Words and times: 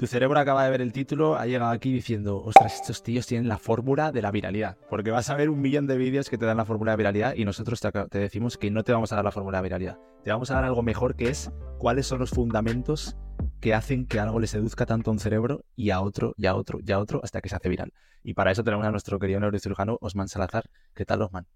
Tu 0.00 0.06
cerebro 0.06 0.38
acaba 0.38 0.64
de 0.64 0.70
ver 0.70 0.80
el 0.80 0.94
título, 0.94 1.36
ha 1.36 1.44
llegado 1.44 1.72
aquí 1.72 1.92
diciendo, 1.92 2.42
ostras, 2.42 2.76
estos 2.76 3.02
tíos 3.02 3.26
tienen 3.26 3.48
la 3.48 3.58
fórmula 3.58 4.12
de 4.12 4.22
la 4.22 4.30
viralidad. 4.30 4.78
Porque 4.88 5.10
vas 5.10 5.28
a 5.28 5.34
ver 5.34 5.50
un 5.50 5.60
millón 5.60 5.86
de 5.86 5.98
vídeos 5.98 6.30
que 6.30 6.38
te 6.38 6.46
dan 6.46 6.56
la 6.56 6.64
fórmula 6.64 6.92
de 6.92 6.96
viralidad 6.96 7.34
y 7.34 7.44
nosotros 7.44 7.82
te, 7.82 8.18
decimos 8.18 8.56
que 8.56 8.70
no 8.70 8.82
te 8.82 8.92
vamos 8.94 9.12
a 9.12 9.16
dar 9.16 9.26
la 9.26 9.30
fórmula 9.30 9.58
de 9.58 9.64
viralidad. 9.64 9.98
Te 10.24 10.30
vamos 10.30 10.50
a 10.50 10.54
dar 10.54 10.64
algo 10.64 10.82
mejor 10.82 11.16
que 11.16 11.28
es 11.28 11.52
cuáles 11.76 12.06
son 12.06 12.18
los 12.18 12.30
fundamentos 12.30 13.18
que 13.60 13.74
hacen 13.74 14.06
que 14.06 14.18
algo 14.18 14.40
le 14.40 14.46
seduzca 14.46 14.86
tanto 14.86 15.10
a 15.10 15.12
un 15.12 15.18
cerebro 15.18 15.66
y 15.76 15.90
a 15.90 16.00
otro, 16.00 16.32
y 16.38 16.46
a 16.46 16.54
otro, 16.54 16.78
y 16.82 16.92
a 16.92 16.98
otro, 16.98 17.20
hasta 17.22 17.42
que 17.42 17.50
se 17.50 17.56
hace 17.56 17.68
viral. 17.68 17.92
Y 18.22 18.32
para 18.32 18.52
eso 18.52 18.64
tenemos 18.64 18.86
a 18.86 18.90
nuestro 18.90 19.18
querido 19.18 19.38
neurocirujano 19.40 19.98
Osman 20.00 20.28
Salazar. 20.28 20.70
¿Qué 20.94 21.04
tal, 21.04 21.20
Osman? 21.20 21.46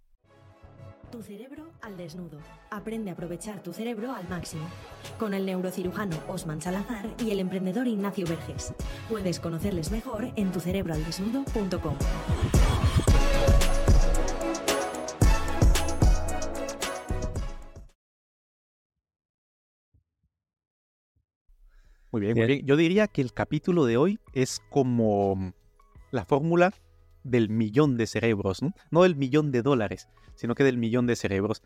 Tu 1.15 1.23
cerebro 1.23 1.71
al 1.81 1.97
desnudo. 1.97 2.41
Aprende 2.71 3.09
a 3.09 3.13
aprovechar 3.13 3.63
tu 3.63 3.73
cerebro 3.73 4.13
al 4.13 4.29
máximo. 4.29 4.67
Con 5.17 5.33
el 5.33 5.47
neurocirujano 5.47 6.17
Osman 6.27 6.61
Salazar 6.61 7.09
y 7.25 7.31
el 7.31 7.39
emprendedor 7.39 7.87
Ignacio 7.87 8.27
Verges. 8.27 8.75
Puedes 9.09 9.39
conocerles 9.39 9.93
mejor 9.93 10.33
en 10.35 10.51
tucerebroaldesnudo.com. 10.51 11.95
Muy 22.11 22.21
bien, 22.23 22.37
muy 22.37 22.47
bien. 22.47 22.67
Yo 22.67 22.75
diría 22.75 23.07
que 23.07 23.23
el 23.23 23.33
capítulo 23.33 23.85
de 23.85 23.99
hoy 23.99 24.19
es 24.33 24.61
como 24.69 25.53
la 26.11 26.25
fórmula 26.25 26.75
del 27.25 27.49
millón 27.49 27.97
de 27.97 28.07
cerebros, 28.07 28.63
¿no? 28.91 29.03
Del 29.03 29.17
millón 29.17 29.51
de 29.51 29.63
dólares, 29.63 30.09
sino 30.37 30.55
que 30.55 30.63
del 30.65 30.79
millón 30.79 31.07
de 31.07 31.17
cerebros. 31.17 31.63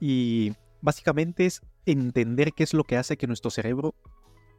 Y 0.00 0.52
básicamente 0.80 1.46
es 1.46 1.60
entender 1.86 2.52
qué 2.52 2.62
es 2.62 2.72
lo 2.72 2.84
que 2.84 2.96
hace 2.96 3.16
que 3.16 3.26
nuestro 3.26 3.50
cerebro 3.50 3.94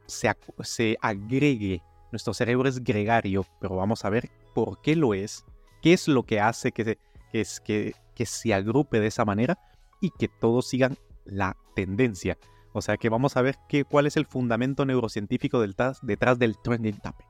se, 0.06 0.30
se 0.62 0.96
agregue. 1.00 1.82
Nuestro 2.12 2.34
cerebro 2.34 2.68
es 2.68 2.82
gregario, 2.84 3.44
pero 3.60 3.76
vamos 3.76 4.04
a 4.04 4.10
ver 4.10 4.30
por 4.54 4.80
qué 4.80 4.94
lo 4.94 5.14
es, 5.14 5.44
qué 5.82 5.92
es 5.92 6.06
lo 6.06 6.22
que 6.22 6.40
hace 6.40 6.72
que, 6.72 6.98
que, 7.32 7.40
es, 7.40 7.60
que, 7.60 7.94
se 8.24 8.54
agrupe 8.54 9.00
de 9.00 9.08
esa 9.08 9.24
manera 9.24 9.58
y 10.00 10.10
que 10.10 10.28
todos 10.28 10.68
sigan 10.68 10.96
la 11.24 11.56
tendencia. 11.74 12.38
O 12.72 12.82
sea 12.82 12.96
que 12.96 13.08
vamos 13.08 13.36
a 13.36 13.42
ver 13.42 13.56
qué, 13.68 13.84
cuál 13.84 14.06
es 14.06 14.16
el 14.16 14.26
fundamento 14.26 14.84
neurocientífico 14.84 15.60
detrás, 15.60 15.98
detrás 16.02 16.38
del 16.38 16.56
trending 16.58 16.98
topic. 16.98 17.26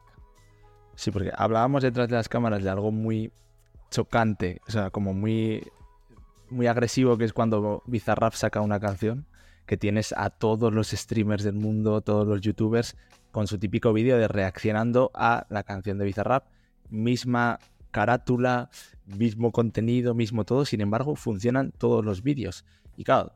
Sí, 0.96 1.10
porque 1.10 1.30
hablábamos 1.36 1.82
detrás 1.82 2.08
de 2.08 2.16
las 2.16 2.28
cámaras 2.28 2.62
de 2.62 2.70
algo 2.70 2.90
muy 2.90 3.32
chocante, 3.90 4.60
o 4.66 4.70
sea, 4.70 4.90
como 4.90 5.12
muy, 5.12 5.66
muy 6.50 6.66
agresivo, 6.66 7.16
que 7.16 7.24
es 7.24 7.32
cuando 7.32 7.82
Bizarrap 7.86 8.34
saca 8.34 8.60
una 8.60 8.80
canción, 8.80 9.26
que 9.66 9.76
tienes 9.76 10.12
a 10.16 10.30
todos 10.30 10.72
los 10.72 10.90
streamers 10.90 11.42
del 11.42 11.54
mundo, 11.54 12.00
todos 12.00 12.26
los 12.26 12.40
youtubers, 12.40 12.96
con 13.30 13.46
su 13.46 13.58
típico 13.58 13.92
vídeo 13.92 14.18
de 14.18 14.28
reaccionando 14.28 15.10
a 15.14 15.46
la 15.48 15.62
canción 15.62 15.98
de 15.98 16.04
Bizarrap, 16.04 16.46
misma 16.90 17.58
carátula, 17.90 18.70
mismo 19.06 19.52
contenido, 19.52 20.14
mismo 20.14 20.44
todo, 20.44 20.64
sin 20.64 20.80
embargo, 20.80 21.16
funcionan 21.16 21.72
todos 21.72 22.04
los 22.04 22.22
vídeos. 22.22 22.64
Y 22.96 23.04
claro, 23.04 23.32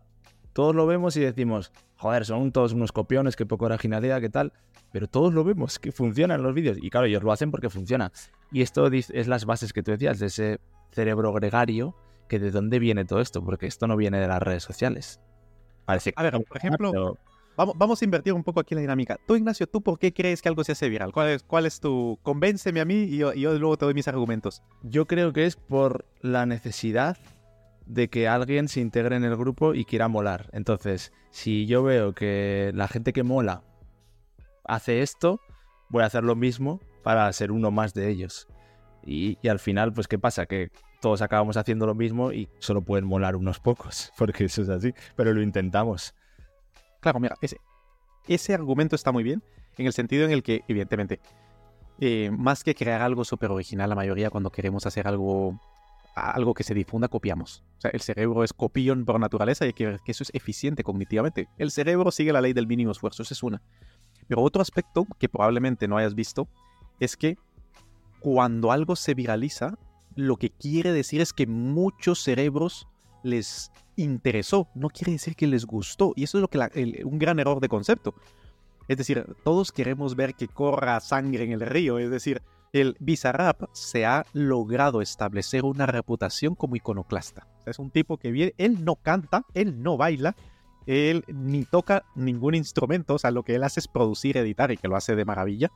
todos 0.53 0.75
lo 0.75 0.87
vemos 0.87 1.17
y 1.17 1.21
decimos, 1.21 1.73
joder, 1.97 2.25
son 2.25 2.53
todos 2.53 2.73
unos 2.73 2.93
copiones, 2.93 3.37
qué 3.37 3.47
poca 3.47 3.67
originalidad, 3.67 4.21
qué 4.21 4.29
tal. 4.29 4.53
Pero 4.93 5.07
todos 5.07 5.35
lo 5.35 5.45
vemos, 5.45 5.79
que 5.79 5.93
funcionan 5.93 6.43
los 6.43 6.55
vídeos. 6.55 6.79
Y 6.81 6.91
claro, 6.91 7.07
ellos 7.07 7.23
lo 7.23 7.33
hacen 7.33 7.51
porque 7.51 7.69
funciona. 7.69 8.11
Y 8.51 8.63
esto 8.63 8.87
es 8.87 9.29
las 9.29 9.45
bases 9.45 9.73
que 9.73 9.83
tú 9.83 9.91
decías, 9.91 10.19
de 10.19 10.27
ese 10.27 10.61
cerebro 10.93 11.33
gregario, 11.33 11.95
que 12.29 12.39
de 12.39 12.51
dónde 12.51 12.79
viene 12.79 13.05
todo 13.05 13.21
esto, 13.21 13.45
porque 13.45 13.67
esto 13.67 13.87
no 13.87 13.97
viene 13.97 14.19
de 14.19 14.29
las 14.29 14.43
redes 14.43 14.63
sociales. 14.63 15.21
Parece 15.85 16.13
a 16.17 16.23
ver, 16.23 16.43
por 16.45 16.57
ejemplo, 16.57 17.17
vamos, 17.57 17.75
vamos, 17.77 18.03
a 18.03 18.05
invertir 18.05 18.33
un 18.33 18.45
poco 18.45 18.61
aquí 18.61 18.75
en 18.75 18.77
la 18.77 18.83
dinámica. 18.83 19.19
Tú, 19.27 19.37
Ignacio, 19.37 19.67
¿tú 19.67 19.83
por 19.83 19.99
qué 19.99 20.13
crees 20.13 20.43
que 20.43 20.49
algo 20.49 20.65
se 20.65 20.73
hace 20.73 20.89
viral? 20.89 21.13
¿Cuál 21.13 21.29
es, 21.29 21.43
cuál 21.43 21.67
es 21.67 21.81
tu... 21.81 22.19
Convénceme 22.23 22.81
a 22.81 22.85
mí 22.85 23.05
y 23.05 23.19
yo, 23.19 23.33
y 23.33 23.41
yo 23.41 23.59
luego 23.59 23.77
te 23.77 23.87
doy 23.87 23.95
mis 23.95 24.09
argumentos. 24.09 24.63
Yo 24.83 25.07
creo 25.07 25.33
que 25.33 25.47
es 25.47 25.57
por 25.57 26.05
la 26.21 26.47
necesidad 26.47 27.17
de 27.87 28.09
que 28.09 28.29
alguien 28.29 28.69
se 28.69 28.81
integre 28.81 29.17
en 29.17 29.25
el 29.25 29.37
grupo 29.37 29.75
y 29.75 29.85
quiera 29.85 30.09
molar. 30.09 30.51
Entonces, 30.53 31.13
si 31.31 31.67
yo 31.67 31.83
veo 31.83 32.15
que 32.15 32.71
la 32.75 32.87
gente 32.87 33.13
que 33.15 33.23
mola 33.23 33.63
hace 34.69 35.03
esto, 35.03 35.41
voy 35.89 36.03
a 36.03 36.07
hacer 36.07 36.23
lo 36.23 36.37
mismo 36.37 36.81
para 37.03 37.33
ser 37.33 37.51
uno 37.51 37.71
más 37.71 37.95
de 37.95 38.09
ellos. 38.09 38.47
Y, 39.05 39.39
al 39.49 39.59
final, 39.59 39.93
pues, 39.93 40.07
¿qué 40.07 40.19
pasa? 40.19 40.47
Que 40.47 40.71
todos 41.01 41.23
acabamos 41.23 41.57
haciendo 41.57 41.87
lo 41.87 41.95
mismo 41.95 42.33
y 42.33 42.49
solo 42.59 42.83
pueden 42.83 43.07
molar 43.07 43.37
unos 43.37 43.59
pocos, 43.59 44.13
porque 44.19 44.45
eso 44.45 44.63
es 44.63 44.69
así, 44.69 44.93
pero 45.17 45.33
lo 45.33 45.43
intentamos. 45.43 46.15
Claro, 47.01 47.21
mira, 47.21 47.37
ese, 48.27 48.55
argumento 48.55 48.97
está 48.97 49.11
muy 49.11 49.23
bien, 49.23 49.43
en 49.79 49.87
el 49.87 49.93
sentido 49.93 50.25
en 50.25 50.33
el 50.33 50.43
que, 50.43 50.63
evidentemente, 50.69 51.21
eh, 52.01 52.31
más 52.31 52.63
que 52.63 52.75
crear 52.75 53.01
algo 53.03 53.25
súper 53.25 53.51
original, 53.51 53.89
la 53.89 53.97
mayoría 53.97 54.31
cuando 54.31 54.51
queremos 54.51 54.87
hacer 54.87 55.09
algo 55.09 55.59
algo 56.19 56.55
que 56.55 56.65
se 56.65 56.75
difunda, 56.75 57.09
copiamos. 57.09 57.63
O 57.79 57.81
sea, 57.81 57.91
el 57.93 58.01
cerebro 58.01 58.45
es 58.45 58.53
copión 58.53 59.05
por 59.05 59.19
naturaleza 59.21 59.65
y 59.65 59.69
hay 59.69 59.73
que 59.73 59.87
ver 59.87 60.01
que 60.05 60.13
eso 60.13 60.25
es 60.25 60.31
eficiente 60.35 60.83
cognitivamente. 60.83 61.49
El 61.59 61.71
cerebro 61.71 62.11
sigue 62.11 62.33
la 62.33 62.41
ley 62.41 62.53
del 62.53 62.67
mínimo 62.67 62.91
esfuerzo, 62.91 63.23
esa 63.23 63.35
es 63.35 63.43
una. 63.43 63.63
Pero 64.29 64.43
otro 64.43 64.63
aspecto 64.63 65.07
que 65.19 65.29
probablemente 65.29 65.89
no 65.89 65.97
hayas 65.97 66.15
visto 66.15 66.49
es 67.01 67.17
que 67.17 67.39
cuando 68.21 68.71
algo 68.73 68.97
se 68.97 69.15
viraliza, 69.15 69.79
lo 70.15 70.37
que 70.37 70.51
quiere 70.51 70.93
decir 70.93 71.21
es 71.21 71.33
que 71.33 71.47
muchos 71.47 72.23
cerebros 72.23 72.87
les 73.23 73.71
interesó, 73.97 74.69
no 74.75 74.89
quiere 74.91 75.13
decir 75.13 75.35
que 75.35 75.47
les 75.47 75.65
gustó. 75.65 76.13
Y 76.17 76.25
eso 76.25 76.39
es 76.39 76.43
lo 76.43 76.49
que 76.49 77.03
un 77.05 77.19
gran 77.19 77.39
error 77.39 77.61
de 77.61 77.69
concepto. 77.69 78.15
Es 78.87 78.97
decir, 78.97 79.25
todos 79.45 79.73
queremos 79.73 80.17
ver 80.17 80.35
que 80.35 80.49
corra 80.49 80.99
sangre 81.01 81.45
en 81.45 81.53
el 81.53 81.61
río, 81.61 81.99
es 81.99 82.11
decir, 82.11 82.43
el 82.73 82.97
Bizarrap 83.01 83.65
se 83.73 84.07
ha 84.07 84.25
logrado 84.33 85.01
establecer 85.03 85.65
una 85.65 85.87
reputación 85.87 86.55
como 86.55 86.77
iconoclasta. 86.77 87.47
es 87.67 87.79
un 87.79 87.91
tipo 87.91 88.17
que 88.19 88.31
viene, 88.31 88.55
él 88.59 88.85
no 88.85 88.97
canta, 88.97 89.45
él 89.55 89.83
no 89.83 89.97
baila, 89.97 90.37
él 90.89 91.23
ni 91.29 91.67
toca 91.67 92.07
ningún 92.15 92.55
instrumento, 92.55 93.15
o 93.15 93.19
sea, 93.19 93.31
lo 93.31 93.43
que 93.43 93.55
él 93.55 93.63
hace 93.63 93.79
es 93.79 93.89
producir, 93.89 94.39
editar 94.39 94.73
y 94.73 94.79
que 94.79 94.89
lo 94.89 94.97
hace 94.97 95.15
de 95.15 95.27
maravilla. 95.27 95.71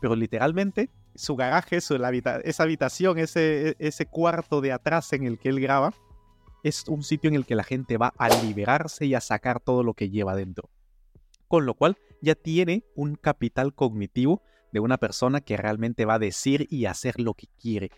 Pero 0.00 0.14
literalmente, 0.14 0.90
su 1.16 1.34
garaje, 1.34 1.80
su, 1.80 1.96
esa 2.44 2.62
habitación, 2.62 3.18
ese, 3.18 3.74
ese 3.80 4.06
cuarto 4.06 4.60
de 4.60 4.70
atrás 4.70 5.12
en 5.12 5.24
el 5.24 5.40
que 5.40 5.48
él 5.48 5.58
graba, 5.58 5.92
es 6.62 6.84
un 6.86 7.02
sitio 7.02 7.28
en 7.28 7.34
el 7.34 7.46
que 7.46 7.56
la 7.56 7.64
gente 7.64 7.96
va 7.96 8.14
a 8.16 8.28
liberarse 8.28 9.06
y 9.06 9.14
a 9.14 9.20
sacar 9.20 9.58
todo 9.58 9.82
lo 9.82 9.94
que 9.94 10.10
lleva 10.10 10.36
dentro. 10.36 10.70
Con 11.48 11.66
lo 11.66 11.74
cual 11.74 11.98
ya 12.22 12.36
tiene 12.36 12.84
un 12.94 13.16
capital 13.16 13.74
cognitivo 13.74 14.40
de 14.70 14.78
una 14.78 14.98
persona 14.98 15.40
que 15.40 15.56
realmente 15.56 16.04
va 16.04 16.14
a 16.14 16.18
decir 16.20 16.68
y 16.70 16.86
hacer 16.86 17.20
lo 17.20 17.34
que 17.34 17.48
quiere. 17.60 17.90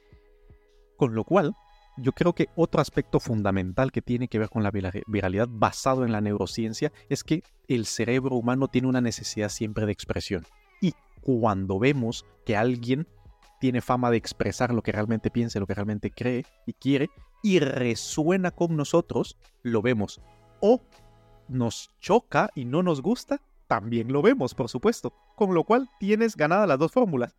Con 0.97 1.15
lo 1.15 1.25
cual, 1.25 1.55
yo 1.97 2.13
creo 2.13 2.35
que 2.35 2.49
otro 2.57 2.81
aspecto 2.81 3.21
fundamental 3.21 3.91
que 3.93 4.03
tiene 4.03 4.29
que 4.29 4.39
ver 4.39 4.51
con 4.51 4.63
la 4.63 4.71
viralidad 4.71 5.49
basado 5.51 6.05
en 6.05 6.13
la 6.13 6.21
neurociencia 6.21 6.93
es 7.09 7.25
que 7.25 7.43
el 7.69 7.87
cerebro 7.87 8.37
humano 8.37 8.69
tiene 8.69 8.89
una 8.89 9.01
necesidad 9.01 9.49
siempre 9.49 9.87
de 9.87 9.93
expresión. 9.93 10.47
Y 10.81 10.93
cuando 11.23 11.79
vemos 11.79 12.27
que 12.45 12.57
alguien 12.57 13.07
tiene 13.61 13.81
fama 13.81 14.11
de 14.11 14.19
expresar 14.19 14.73
lo 14.75 14.83
que 14.83 14.93
realmente 14.93 15.31
piensa, 15.31 15.61
lo 15.61 15.67
que 15.67 15.75
realmente 15.75 16.11
cree 16.11 16.45
y 16.67 16.75
quiere, 16.75 17.09
y 17.43 17.61
resuena 17.61 18.51
con 18.51 18.77
nosotros, 18.77 19.39
lo 19.63 19.81
vemos. 19.83 20.21
O 20.61 20.83
nos 21.49 21.91
choca 22.01 22.51
y 22.55 22.65
no 22.65 22.83
nos 22.83 23.01
gusta, 23.01 23.41
también 23.67 24.13
lo 24.13 24.23
vemos, 24.23 24.55
por 24.55 24.69
supuesto. 24.69 25.13
Con 25.35 25.55
lo 25.55 25.65
cual 25.65 25.89
tienes 25.99 26.37
ganadas 26.37 26.69
las 26.69 26.79
dos 26.79 26.93
fórmulas. 26.93 27.37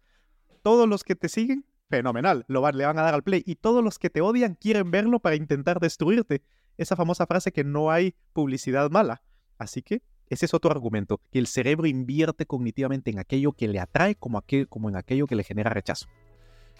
Todos 0.63 0.87
los 0.87 1.03
que 1.03 1.15
te 1.15 1.29
siguen, 1.29 1.65
fenomenal, 1.89 2.45
lo 2.47 2.61
van, 2.61 2.77
le 2.77 2.85
van 2.85 2.99
a 2.99 3.03
dar 3.03 3.13
al 3.13 3.23
play. 3.23 3.43
Y 3.45 3.55
todos 3.55 3.83
los 3.83 3.99
que 3.99 4.09
te 4.09 4.21
odian 4.21 4.55
quieren 4.55 4.91
verlo 4.91 5.19
para 5.19 5.35
intentar 5.35 5.79
destruirte. 5.79 6.43
Esa 6.77 6.95
famosa 6.95 7.25
frase 7.25 7.51
que 7.51 7.63
no 7.63 7.89
hay 7.89 8.13
publicidad 8.33 8.89
mala. 8.91 9.23
Así 9.57 9.81
que 9.81 10.01
ese 10.29 10.45
es 10.45 10.53
otro 10.53 10.71
argumento, 10.71 11.21
que 11.31 11.39
el 11.39 11.47
cerebro 11.47 11.87
invierte 11.87 12.45
cognitivamente 12.45 13.11
en 13.11 13.19
aquello 13.19 13.53
que 13.53 13.67
le 13.67 13.79
atrae 13.79 14.15
como, 14.15 14.43
como 14.69 14.89
en 14.89 14.97
aquello 14.97 15.25
que 15.25 15.35
le 15.35 15.43
genera 15.43 15.69
rechazo. 15.69 16.07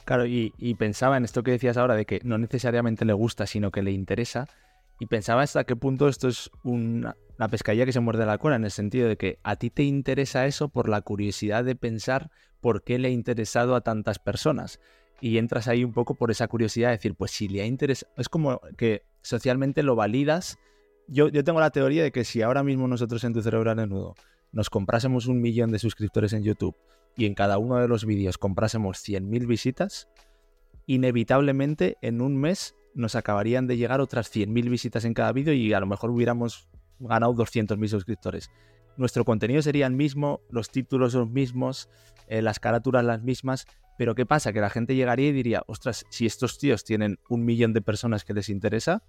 Claro, 0.05 0.25
y, 0.25 0.51
pensaba 0.77 1.17
en 1.17 1.25
esto 1.25 1.43
que 1.43 1.51
decías 1.51 1.75
ahora 1.77 1.95
de 1.95 2.05
que 2.05 2.21
no 2.23 2.37
necesariamente 2.37 3.03
le 3.03 3.13
gusta, 3.13 3.45
sino 3.45 3.71
que 3.71 3.81
le 3.81 3.91
interesa. 3.91 4.47
Y 4.99 5.05
pensaba 5.07 5.41
hasta 5.41 5.65
qué 5.65 5.75
punto 5.75 6.07
esto 6.07 6.27
es 6.27 6.49
una, 6.63 7.15
la 7.37 7.49
pescadilla 7.49 7.85
que 7.85 7.91
se 7.91 7.99
muerde 7.99 8.25
la 8.25 8.37
cola, 8.37 8.55
en 8.55 8.63
el 8.63 8.71
sentido 8.71 9.07
de 9.07 9.17
que 9.17 9.39
a 9.43 9.57
ti 9.57 9.69
te 9.69 9.83
interesa 9.83 10.45
eso 10.45 10.69
por 10.69 10.89
la 10.89 11.01
curiosidad 11.01 11.63
de 11.63 11.75
pensar 11.75 12.31
por 12.61 12.83
qué 12.83 12.99
le 12.99 13.09
ha 13.09 13.11
interesado 13.11 13.75
a 13.75 13.81
tantas 13.81 14.19
personas. 14.19 14.79
Y 15.19 15.37
entras 15.37 15.67
ahí 15.67 15.83
un 15.83 15.93
poco 15.93 16.15
por 16.15 16.29
esa 16.29 16.47
curiosidad 16.47 16.89
de 16.89 16.97
decir, 16.97 17.15
pues 17.15 17.31
si 17.31 17.47
le 17.47 17.61
ha 17.61 17.65
interesado, 17.65 18.11
es 18.17 18.29
como 18.29 18.61
que 18.77 19.03
socialmente 19.21 19.83
lo 19.83 19.95
validas. 19.95 20.57
Yo, 21.07 21.29
yo 21.29 21.43
tengo 21.43 21.59
la 21.59 21.71
teoría 21.71 22.03
de 22.03 22.11
que 22.11 22.23
si 22.23 22.41
ahora 22.41 22.63
mismo 22.63 22.87
nosotros 22.87 23.23
en 23.23 23.33
tu 23.33 23.41
cerebro 23.41 23.73
nudo 23.75 24.15
nos 24.51 24.69
comprásemos 24.69 25.27
un 25.27 25.41
millón 25.41 25.71
de 25.71 25.79
suscriptores 25.79 26.33
en 26.33 26.43
YouTube 26.43 26.75
y 27.15 27.25
en 27.25 27.33
cada 27.33 27.57
uno 27.57 27.77
de 27.77 27.87
los 27.87 28.05
vídeos 28.05 28.37
comprásemos 28.37 28.97
100.000 28.97 29.47
visitas, 29.47 30.07
inevitablemente 30.85 31.97
en 32.01 32.21
un 32.21 32.37
mes 32.37 32.75
nos 32.93 33.15
acabarían 33.15 33.67
de 33.67 33.77
llegar 33.77 34.01
otras 34.01 34.33
100.000 34.33 34.69
visitas 34.69 35.05
en 35.05 35.13
cada 35.13 35.31
vídeo 35.31 35.53
y 35.53 35.73
a 35.73 35.79
lo 35.79 35.87
mejor 35.87 36.11
hubiéramos 36.11 36.67
ganado 36.99 37.33
200.000 37.33 37.87
suscriptores. 37.87 38.49
Nuestro 38.97 39.25
contenido 39.25 39.61
sería 39.61 39.87
el 39.87 39.93
mismo, 39.93 40.41
los 40.49 40.69
títulos 40.69 41.13
los 41.13 41.29
mismos, 41.29 41.89
eh, 42.27 42.41
las 42.41 42.59
carátulas 42.59 43.05
las 43.05 43.23
mismas, 43.23 43.67
pero 43.97 44.15
¿qué 44.15 44.25
pasa? 44.25 44.53
Que 44.53 44.61
la 44.61 44.69
gente 44.69 44.95
llegaría 44.95 45.29
y 45.29 45.31
diría, 45.31 45.63
ostras, 45.67 46.05
si 46.09 46.25
estos 46.25 46.59
tíos 46.59 46.83
tienen 46.83 47.19
un 47.29 47.45
millón 47.45 47.73
de 47.73 47.81
personas 47.81 48.23
que 48.23 48.33
les 48.33 48.49
interesa, 48.49 49.03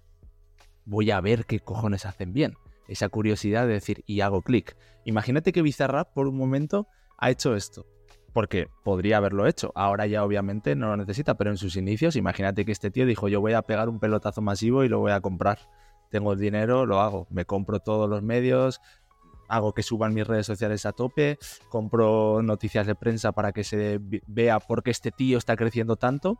voy 0.85 1.11
a 1.11 1.21
ver 1.21 1.45
qué 1.45 1.59
cojones 1.59 2.05
hacen 2.05 2.33
bien. 2.33 2.55
Esa 2.87 3.09
curiosidad 3.09 3.67
de 3.67 3.73
decir, 3.73 4.03
y 4.07 4.21
hago 4.21 4.41
clic. 4.41 4.75
Imagínate 5.05 5.51
que 5.51 5.61
Bizarrap 5.61 6.11
por 6.11 6.27
un 6.27 6.35
momento 6.35 6.87
ha 7.19 7.29
hecho 7.29 7.55
esto. 7.55 7.85
Porque 8.33 8.67
podría 8.83 9.17
haberlo 9.17 9.45
hecho. 9.45 9.71
Ahora 9.75 10.07
ya 10.07 10.23
obviamente 10.23 10.75
no 10.75 10.87
lo 10.87 10.97
necesita, 10.97 11.35
pero 11.35 11.51
en 11.51 11.57
sus 11.57 11.75
inicios, 11.75 12.15
imagínate 12.15 12.65
que 12.65 12.71
este 12.71 12.89
tío 12.89 13.05
dijo, 13.05 13.27
yo 13.27 13.41
voy 13.41 13.53
a 13.53 13.61
pegar 13.61 13.89
un 13.89 13.99
pelotazo 13.99 14.41
masivo 14.41 14.83
y 14.83 14.89
lo 14.89 14.99
voy 14.99 15.11
a 15.11 15.21
comprar. 15.21 15.59
Tengo 16.09 16.33
el 16.33 16.39
dinero, 16.39 16.87
lo 16.87 16.99
hago. 16.99 17.27
Me 17.29 17.45
compro 17.45 17.79
todos 17.79 18.09
los 18.09 18.23
medios, 18.23 18.81
hago 19.49 19.73
que 19.73 19.83
suban 19.83 20.13
mis 20.13 20.25
redes 20.25 20.45
sociales 20.45 20.85
a 20.85 20.93
tope, 20.93 21.37
compro 21.69 22.41
noticias 22.41 22.87
de 22.87 22.95
prensa 22.95 23.31
para 23.31 23.51
que 23.51 23.63
se 23.63 23.99
vea 24.27 24.59
por 24.59 24.83
qué 24.83 24.91
este 24.91 25.11
tío 25.11 25.37
está 25.37 25.55
creciendo 25.55 25.95
tanto 25.95 26.37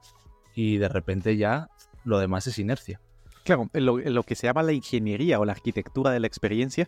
y 0.56 0.78
de 0.78 0.88
repente 0.88 1.36
ya 1.36 1.70
lo 2.06 2.20
demás 2.20 2.48
es 2.48 2.60
inercia. 2.60 3.02
Claro, 3.44 3.70
lo, 3.74 3.98
lo 3.98 4.24
que 4.24 4.36
se 4.36 4.48
llama 4.48 4.64
la 4.64 4.74
ingeniería 4.74 5.40
o 5.40 5.46
la 5.46 5.54
arquitectura 5.54 6.12
de 6.12 6.20
la 6.20 6.28
experiencia, 6.28 6.88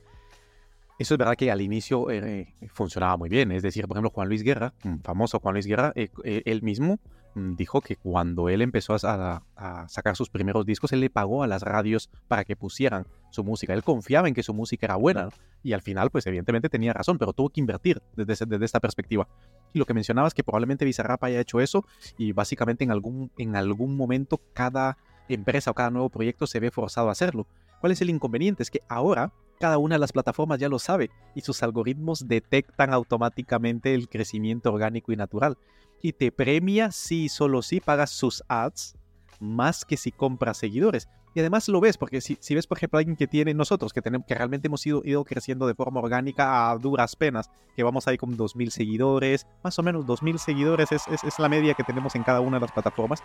eso 1.02 1.16
es 1.16 1.18
verdad 1.18 1.36
que 1.36 1.52
al 1.52 1.62
inicio 1.62 2.10
eh, 2.12 2.54
funcionaba 2.74 3.18
muy 3.18 3.30
bien. 3.30 3.52
Es 3.52 3.64
decir, 3.64 3.88
por 3.88 3.98
ejemplo, 3.98 4.12
Juan 4.12 4.28
Luis 4.28 4.44
Guerra, 4.44 4.74
famoso 5.04 5.40
Juan 5.40 5.54
Luis 5.54 5.66
Guerra, 5.66 5.92
eh, 5.96 6.10
eh, 6.24 6.44
él 6.46 6.62
mismo 6.62 7.00
mm, 7.34 7.56
dijo 7.56 7.82
que 7.82 7.96
cuando 7.96 8.50
él 8.50 8.62
empezó 8.62 8.96
a, 8.96 9.42
sacar 9.88 10.16
sus 10.16 10.30
primeros 10.30 10.66
discos, 10.66 10.92
él 10.94 11.00
le 11.00 11.10
pagó 11.10 11.44
a 11.44 11.48
las 11.48 11.64
radios 11.64 12.10
para 12.28 12.46
que 12.46 12.56
pusieran 12.56 13.08
su 13.32 13.44
música. 13.44 13.74
Él 13.74 13.84
confiaba 13.84 14.28
en 14.28 14.34
que 14.34 14.44
su 14.44 14.54
música 14.54 14.86
era 14.86 14.96
buena. 14.96 15.30
Y 15.64 15.74
al 15.74 15.82
final, 15.82 16.10
pues 16.12 16.26
evidentemente 16.28 16.70
tenía 16.70 16.94
razón, 16.94 17.18
pero 17.18 17.34
tuvo 17.34 17.50
que 17.50 17.60
invertir 17.60 18.02
desde, 18.16 18.46
desde 18.46 18.66
esta 18.66 18.80
perspectiva. 18.80 19.28
Y 19.74 19.80
lo 19.80 19.86
que 19.86 19.94
mencionabas 19.94 20.34
que 20.34 20.44
probablemente 20.44 20.86
Bizarrap 20.86 21.24
haya 21.24 21.40
hecho 21.40 21.62
eso 21.62 21.86
y 22.18 22.32
básicamente 22.34 22.84
en 22.84 22.92
algún, 22.92 23.32
en 23.38 23.56
algún 23.56 23.96
momento 23.96 24.42
cada 24.54 24.98
empresa 25.30 25.72
o 25.72 25.74
cada 25.74 25.90
nuevo 25.90 26.10
proyecto 26.10 26.46
se 26.46 26.60
ve 26.60 26.72
forzado 26.72 27.10
a 27.10 27.14
hacerlo. 27.14 27.48
¿Cuál 27.80 27.94
es 27.94 28.02
el 28.02 28.10
inconveniente? 28.10 28.64
Es 28.64 28.70
que 28.70 28.82
ahora 28.90 29.32
cada 29.62 29.78
una 29.78 29.96
de 29.96 30.00
las 30.00 30.12
plataformas 30.12 30.60
ya 30.60 30.68
lo 30.68 30.80
sabe 30.80 31.12
y 31.36 31.42
sus 31.42 31.64
algoritmos 31.64 32.28
detectan 32.28 32.94
automáticamente 32.94 33.94
el 33.94 34.10
crecimiento 34.10 34.74
orgánico 34.74 35.14
y 35.14 35.16
natural. 35.16 35.58
Y 36.02 36.14
te 36.14 36.32
premia 36.32 36.92
si 36.92 37.30
solo 37.30 37.62
si 37.62 37.80
pagas 37.80 38.10
sus 38.10 38.44
ads 38.50 38.96
más 39.40 39.86
que 39.86 39.98
si 39.98 40.12
compras 40.12 40.58
seguidores. 40.58 41.08
Y 41.34 41.40
además 41.40 41.70
lo 41.70 41.80
ves, 41.80 41.98
porque 41.98 42.20
si, 42.20 42.56
ves, 42.56 42.68
por 42.68 42.78
ejemplo, 42.78 43.00
alguien 43.00 43.16
que 43.16 43.26
tiene 43.26 43.54
nosotros, 43.54 43.94
que, 43.94 44.02
tenemos, 44.02 44.28
que 44.28 44.36
realmente 44.36 44.68
hemos 44.68 44.86
ido, 44.86 45.02
ido 45.06 45.24
creciendo 45.24 45.66
de 45.66 45.76
forma 45.76 46.02
orgánica 46.02 46.70
a 46.70 46.78
duras 46.78 47.16
penas, 47.16 47.50
que 47.74 47.84
vamos 47.84 48.08
ahí 48.08 48.18
con 48.18 48.38
2.000 48.38 48.70
seguidores, 48.70 49.48
más 49.64 49.80
o 49.80 49.84
menos 49.84 50.06
2.000 50.06 50.38
seguidores 50.40 50.92
es, 50.92 51.08
es, 51.08 51.24
es 51.24 51.40
la 51.40 51.48
media 51.48 51.74
que 51.74 51.86
tenemos 51.86 52.16
en 52.16 52.24
cada 52.24 52.42
una 52.42 52.58
de 52.58 52.62
las 52.62 52.74
plataformas, 52.74 53.24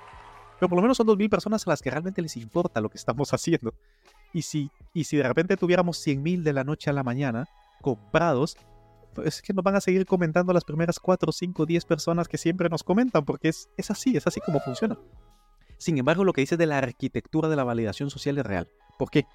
pero 0.61 0.69
por 0.69 0.77
lo 0.77 0.83
menos 0.83 0.97
son 0.97 1.09
2.000 1.09 1.29
personas 1.29 1.67
a 1.67 1.71
las 1.71 1.83
que 1.83 1.91
realmente 1.91 2.23
les 2.23 2.37
importa 2.37 2.81
lo 2.81 2.91
que 2.91 2.99
estamos 2.99 3.33
haciendo. 3.33 3.75
Y 4.33 4.43
si, 4.43 4.71
y 4.93 5.05
si 5.05 5.17
de 5.17 5.23
repente 5.23 5.57
tuviéramos 5.57 6.05
100.000 6.07 6.43
de 6.43 6.53
la 6.53 6.65
noche 6.65 6.91
a 6.91 6.93
la 6.93 7.03
mañana 7.03 7.49
comprados, 7.81 8.57
pues 9.15 9.29
es 9.29 9.43
que 9.43 9.53
nos 9.53 9.65
van 9.65 9.77
a 9.77 9.81
seguir 9.81 10.05
comentando 10.07 10.53
las 10.53 10.65
primeras 10.65 10.99
4, 10.99 11.33
5, 11.33 11.67
10 11.67 11.85
personas 11.85 12.29
que 12.29 12.39
siempre 12.39 12.69
nos 12.69 12.83
comentan, 12.83 13.25
porque 13.25 13.49
es, 13.49 13.69
es 13.77 13.91
así, 13.91 14.17
es 14.17 14.27
así 14.27 14.41
como 14.41 14.61
funciona. 14.61 14.99
Sin 15.79 15.99
embargo, 15.99 16.25
lo 16.25 16.33
que 16.33 16.43
dice 16.43 16.57
de 16.57 16.67
la 16.67 16.79
arquitectura 16.79 17.49
de 17.49 17.57
la 17.57 17.65
validación 17.65 18.11
social 18.11 18.39
es 18.39 18.47
real. 18.47 18.69
¿Por 18.99 19.11
qué? 19.11 19.27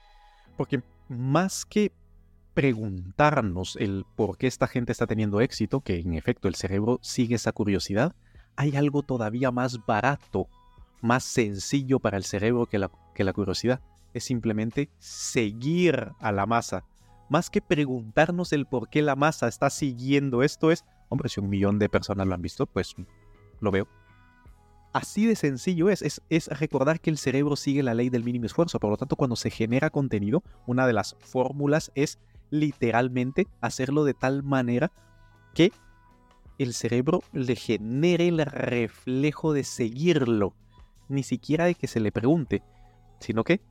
Porque 0.58 0.84
más 1.08 1.66
que 1.66 1.92
preguntarnos 2.54 3.76
el 3.78 4.06
por 4.16 4.38
qué 4.38 4.48
esta 4.48 4.68
gente 4.68 4.92
está 4.92 5.08
teniendo 5.08 5.42
éxito, 5.42 5.82
que 5.82 6.00
en 6.00 6.14
efecto 6.14 6.48
el 6.48 6.56
cerebro 6.56 7.00
sigue 7.02 7.36
esa 7.36 7.52
curiosidad, 7.52 8.14
hay 8.56 8.76
algo 8.76 9.04
todavía 9.04 9.52
más 9.52 9.86
barato, 9.86 10.48
más 11.02 11.24
sencillo 11.24 12.00
para 12.00 12.18
el 12.18 12.24
cerebro 12.24 12.66
que 12.66 12.80
la, 12.80 12.92
que 13.16 13.24
la 13.24 13.34
curiosidad 13.34 13.82
es 14.14 14.24
simplemente 14.24 14.90
seguir 15.00 16.12
a 16.20 16.32
la 16.32 16.46
masa. 16.46 16.84
Más 17.30 17.50
que 17.50 17.62
preguntarnos 17.62 18.52
el 18.52 18.66
por 18.66 18.90
qué 18.90 19.02
la 19.02 19.16
masa 19.16 19.48
está 19.48 19.70
siguiendo 19.70 20.44
esto 20.44 20.72
es, 20.72 20.84
hombre, 21.10 21.30
si 21.30 21.40
un 21.40 21.50
millón 21.50 21.80
de 21.80 21.90
personas 21.90 22.28
lo 22.28 22.34
han 22.34 22.42
visto, 22.42 22.66
pues 22.66 22.96
lo 23.60 23.72
veo. 23.72 23.88
Así 24.94 25.26
de 25.26 25.38
sencillo 25.38 25.90
es, 25.90 26.02
es, 26.02 26.22
es 26.30 26.48
recordar 26.60 27.00
que 27.00 27.10
el 27.10 27.18
cerebro 27.18 27.56
sigue 27.56 27.84
la 27.84 27.94
ley 27.94 28.10
del 28.10 28.26
mínimo 28.26 28.46
esfuerzo. 28.46 28.80
Por 28.80 28.90
lo 28.90 28.98
tanto, 28.98 29.16
cuando 29.16 29.38
se 29.38 29.50
genera 29.50 29.90
contenido, 29.90 30.44
una 30.68 30.86
de 30.86 30.94
las 30.94 31.16
fórmulas 31.20 31.92
es 31.96 32.20
literalmente 32.50 33.48
hacerlo 33.62 34.04
de 34.04 34.14
tal 34.14 34.44
manera 34.44 34.92
que 35.54 35.72
el 36.58 36.74
cerebro 36.74 37.24
le 37.34 37.56
genere 37.56 38.28
el 38.28 38.46
reflejo 38.46 39.54
de 39.54 39.64
seguirlo. 39.64 40.54
Ni 41.08 41.24
siquiera 41.24 41.66
de 41.66 41.76
que 41.76 41.88
se 41.88 42.00
le 42.00 42.12
pregunte, 42.12 42.62
sino 43.20 43.44
que 43.44 43.62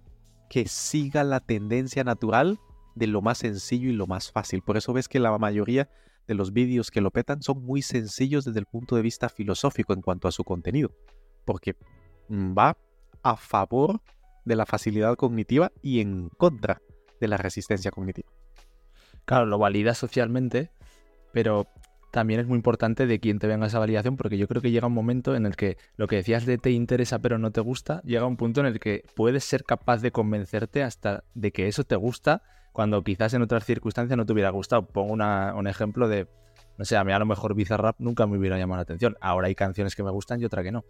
que 0.51 0.67
siga 0.67 1.23
la 1.23 1.39
tendencia 1.39 2.03
natural 2.03 2.59
de 2.97 3.07
lo 3.07 3.23
más 3.23 3.39
sencillo 3.39 3.89
y 3.89 3.93
lo 3.93 4.09
más 4.09 4.33
fácil. 4.33 4.63
Por 4.63 4.77
eso 4.77 4.93
ves 4.93 5.09
que 5.09 5.21
la 5.21 5.39
mayoría 5.39 5.89
de 6.27 6.35
los 6.35 6.53
vídeos 6.53 6.91
que 6.91 7.01
lo 7.01 7.13
petan 7.13 7.41
son 7.41 7.65
muy 7.65 7.83
sencillos 7.83 8.45
desde 8.45 8.59
el 8.59 8.67
punto 8.67 8.97
de 8.97 9.03
vista 9.03 9.29
filosófico 9.29 9.93
en 9.93 10.03
cuanto 10.03 10.27
a 10.27 10.33
su 10.33 10.43
contenido, 10.43 10.91
porque 11.45 11.77
va 12.29 12.77
a 13.23 13.37
favor 13.37 14.03
de 14.45 14.57
la 14.57 14.67
facilidad 14.67 15.15
cognitiva 15.15 15.71
y 15.83 16.01
en 16.01 16.29
contra 16.31 16.83
de 17.21 17.29
la 17.29 17.37
resistencia 17.37 17.93
cognitiva. 17.93 18.29
Claro, 19.27 19.47
lo 19.47 19.59
valida 19.59 19.95
socialmente, 19.95 20.73
pero 21.33 21.69
también 22.11 22.41
es 22.41 22.47
muy 22.47 22.57
importante 22.57 23.07
de 23.07 23.21
quién 23.21 23.39
te 23.39 23.47
venga 23.47 23.67
esa 23.67 23.79
validación, 23.79 24.17
porque 24.17 24.39
yo 24.39 24.49
creo 24.49 24.63
que 24.63 24.71
llega 24.71 24.87
un 24.87 24.93
momento 24.93 25.35
en 25.35 25.47
el 25.47 25.57
que 25.57 25.77
lo 25.97 26.07
que 26.07 26.17
decías 26.17 26.47
de 26.47 26.59
te 26.59 26.71
interesa 26.71 27.19
pero 27.21 27.39
no 27.39 27.51
te 27.53 27.61
gusta, 27.61 28.03
llega 28.03 28.27
un 28.27 28.37
punto 28.37 28.61
en 28.61 28.67
el 28.67 28.81
que 28.81 29.05
puedes 29.15 29.45
ser 29.45 29.65
capaz 29.65 30.03
de 30.03 30.11
convencerte 30.11 30.83
hasta 30.83 31.25
de 31.35 31.53
que 31.53 31.69
eso 31.69 31.85
te 31.85 31.97
gusta, 31.97 32.43
cuando 32.73 33.03
quizás 33.03 33.35
en 33.35 33.43
otras 33.43 33.65
circunstancias 33.65 34.17
no 34.17 34.27
te 34.27 34.33
hubiera 34.33 34.51
gustado. 34.51 34.87
Pongo 34.87 35.13
un 35.13 35.67
ejemplo 35.67 36.09
de, 36.09 36.29
no 36.79 36.85
sé, 36.85 36.97
a 36.97 37.05
mí 37.05 37.13
a 37.13 37.19
lo 37.19 37.27
mejor 37.27 37.55
Bizarrap 37.55 37.97
nunca 37.99 38.27
me 38.27 38.39
hubiera 38.39 38.59
llamado 38.59 38.77
la 38.77 38.83
atención. 38.83 39.17
Ahora 39.21 39.49
hay 39.49 39.55
canciones 39.55 39.97
que 39.97 40.03
me 40.03 40.11
gustan 40.11 40.41
y 40.41 40.45
otra 40.45 40.63
que 40.63 40.73
no. 40.73 40.85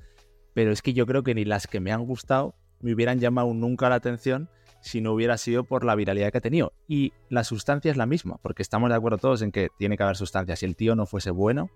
Pero 0.55 0.73
es 0.73 0.83
que 0.83 0.93
yo 0.93 1.07
creo 1.07 1.23
que 1.23 1.35
ni 1.35 1.45
las 1.45 1.67
que 1.67 1.81
me 1.81 1.93
han 1.93 2.05
gustado 2.05 2.55
me 2.81 2.95
hubieran 2.95 3.19
llamado 3.19 3.53
nunca 3.55 3.89
la 3.89 3.95
atención 3.97 4.49
si 4.81 5.01
no 5.01 5.13
hubiera 5.13 5.37
sido 5.39 5.65
por 5.65 5.85
la 5.85 5.95
viralidad 5.95 6.33
que 6.33 6.39
ha 6.39 6.43
tenido. 6.43 6.73
Y 6.89 7.13
la 7.29 7.45
sustancia 7.45 7.91
es 7.91 7.97
la 7.97 8.07
misma, 8.07 8.39
porque 8.43 8.63
estamos 8.63 8.91
de 8.91 8.97
acuerdo 8.97 9.19
todos 9.19 9.43
en 9.43 9.53
que 9.53 9.69
tiene 9.79 9.97
que 9.97 10.03
haber 10.03 10.17
sustancia. 10.17 10.57
Si 10.57 10.67
el 10.67 10.77
tío 10.77 10.97
no 10.97 11.07
fuese 11.07 11.31
bueno, 11.31 11.71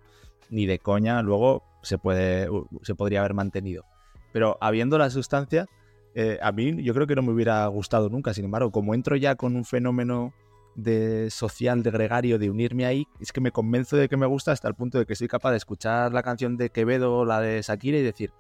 ni 0.51 0.67
de 0.67 0.79
coña, 0.79 1.23
luego 1.23 1.63
se, 1.83 1.99
puede, 1.99 2.49
se 2.83 2.95
podría 2.95 3.21
haber 3.21 3.35
mantenido. 3.35 3.85
Pero 4.33 4.59
habiendo 4.61 4.99
la 4.99 5.11
sustancia, 5.11 5.67
eh, 6.15 6.39
a 6.43 6.53
mí 6.53 6.83
yo 6.83 6.95
creo 6.95 7.07
que 7.07 7.15
no 7.15 7.23
me 7.23 7.33
hubiera 7.33 7.67
gustado 7.67 8.09
nunca. 8.09 8.35
Sin 8.35 8.45
embargo, 8.45 8.71
como 8.71 8.95
entro 8.95 9.17
ya 9.17 9.35
con 9.37 9.57
un 9.57 9.65
fenómeno 9.65 10.33
de 10.75 11.31
social, 11.31 11.83
de 11.83 11.91
gregario, 11.91 12.39
de 12.39 12.51
unirme 12.51 12.87
ahí, 12.87 13.07
es 13.21 13.33
que 13.33 13.41
me 13.41 13.53
convenzo 13.53 13.97
de 13.97 14.09
que 14.09 14.17
me 14.17 14.27
gusta 14.27 14.53
hasta 14.53 14.69
el 14.69 14.75
punto 14.75 14.99
de 14.99 15.07
que 15.07 15.15
soy 15.15 15.29
capaz 15.29 15.53
de 15.53 15.59
escuchar 15.59 16.13
la 16.13 16.23
canción 16.23 16.57
de 16.57 16.71
Quevedo 16.71 17.19
o 17.19 17.25
la 17.25 17.41
de 17.41 17.63
Shakira 17.63 17.99
y 17.99 18.03
decir, 18.03 18.33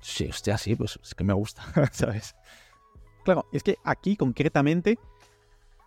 sí, 0.00 0.26
hostia, 0.28 0.58
sí, 0.58 0.74
pues 0.74 0.98
es 1.02 1.14
que 1.14 1.24
me 1.24 1.32
gusta, 1.32 1.62
¿sabes? 1.92 2.34
Claro, 3.24 3.46
es 3.52 3.62
que 3.62 3.78
aquí 3.84 4.16
concretamente 4.16 4.98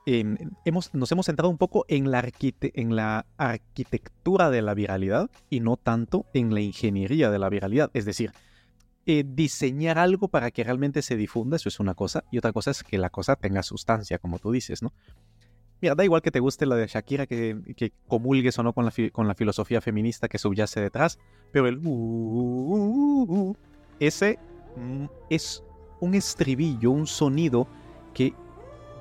em, 0.05 0.37
hemos, 0.65 0.93
nos 0.93 1.11
hemos 1.11 1.27
centrado 1.27 1.49
un 1.49 1.57
poco 1.57 1.85
en 1.87 2.09
la, 2.09 3.25
arquitectura 3.37 4.49
de 4.49 4.61
la 4.61 4.73
viralidad 4.73 5.29
y 5.49 5.59
no 5.59 5.77
tanto 5.77 6.25
en 6.33 6.53
la 6.53 6.61
ingeniería 6.61 7.29
de 7.29 7.39
la 7.39 7.49
viralidad. 7.49 7.91
Es 7.93 8.05
decir, 8.05 8.31
eh, 9.05 9.23
diseñar 9.25 9.99
algo 9.99 10.27
para 10.27 10.51
que 10.51 10.63
realmente 10.63 11.01
se 11.01 11.15
difunda, 11.15 11.55
eso 11.55 11.69
es 11.69 11.79
una 11.79 11.93
cosa, 11.93 12.23
y 12.31 12.39
otra 12.39 12.51
cosa 12.51 12.71
es 12.71 12.83
que 12.83 12.97
la 12.97 13.09
cosa 13.09 13.35
tenga 13.35 13.63
sustancia, 13.63 14.17
como 14.17 14.39
tú 14.39 14.51
dices, 14.51 14.81
¿no? 14.81 14.91
Mira, 15.79 15.93
da 15.93 16.03
igual 16.03 16.23
que 16.23 16.31
te 16.31 16.39
guste 16.39 16.65
la 16.65 16.75
de 16.75 16.87
Shakira, 16.87 17.27
que, 17.27 17.55
que 17.75 17.93
comulgues 18.07 18.57
o 18.57 18.63
no 18.63 18.73
con 18.73 18.85
la, 18.85 18.91
con 19.11 19.27
la 19.27 19.35
filosofía 19.35 19.79
feminista 19.79 20.27
que 20.27 20.39
subyace 20.39 20.81
detrás, 20.81 21.19
pero 21.51 21.67
el 21.67 21.77
uh, 21.77 21.89
uh, 21.89 23.25
uh, 23.29 23.55
ese 23.99 24.39
mm, 24.75 25.05
es 25.29 25.63
un 25.99 26.15
estribillo, 26.15 26.91
un 26.91 27.07
sonido 27.07 27.67
que 28.13 28.33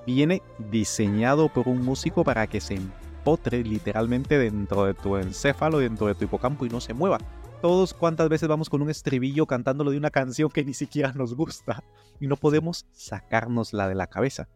viene 0.06 0.42
diseñado 0.70 1.48
por 1.48 1.68
un 1.68 1.84
músico 1.84 2.24
para 2.24 2.46
que 2.46 2.60
se 2.60 2.74
empotre 2.74 3.64
literalmente 3.64 4.38
dentro 4.38 4.84
de 4.84 4.94
tu 4.94 5.16
encéfalo, 5.16 5.78
dentro 5.78 6.06
de 6.06 6.14
tu 6.14 6.24
hipocampo 6.24 6.64
y 6.64 6.68
no 6.68 6.80
se 6.80 6.94
mueva. 6.94 7.18
Todos 7.60 7.94
cuántas 7.94 8.28
veces 8.28 8.48
vamos 8.48 8.68
con 8.68 8.82
un 8.82 8.90
estribillo 8.90 9.46
cantándolo 9.46 9.90
de 9.90 9.96
una 9.96 10.10
canción 10.10 10.50
que 10.50 10.64
ni 10.64 10.74
siquiera 10.74 11.12
nos 11.12 11.34
gusta 11.34 11.82
y 12.20 12.26
no 12.26 12.36
podemos 12.36 12.86
sacárnosla 12.92 13.88
de 13.88 13.94
la 13.94 14.06
cabeza. 14.06 14.48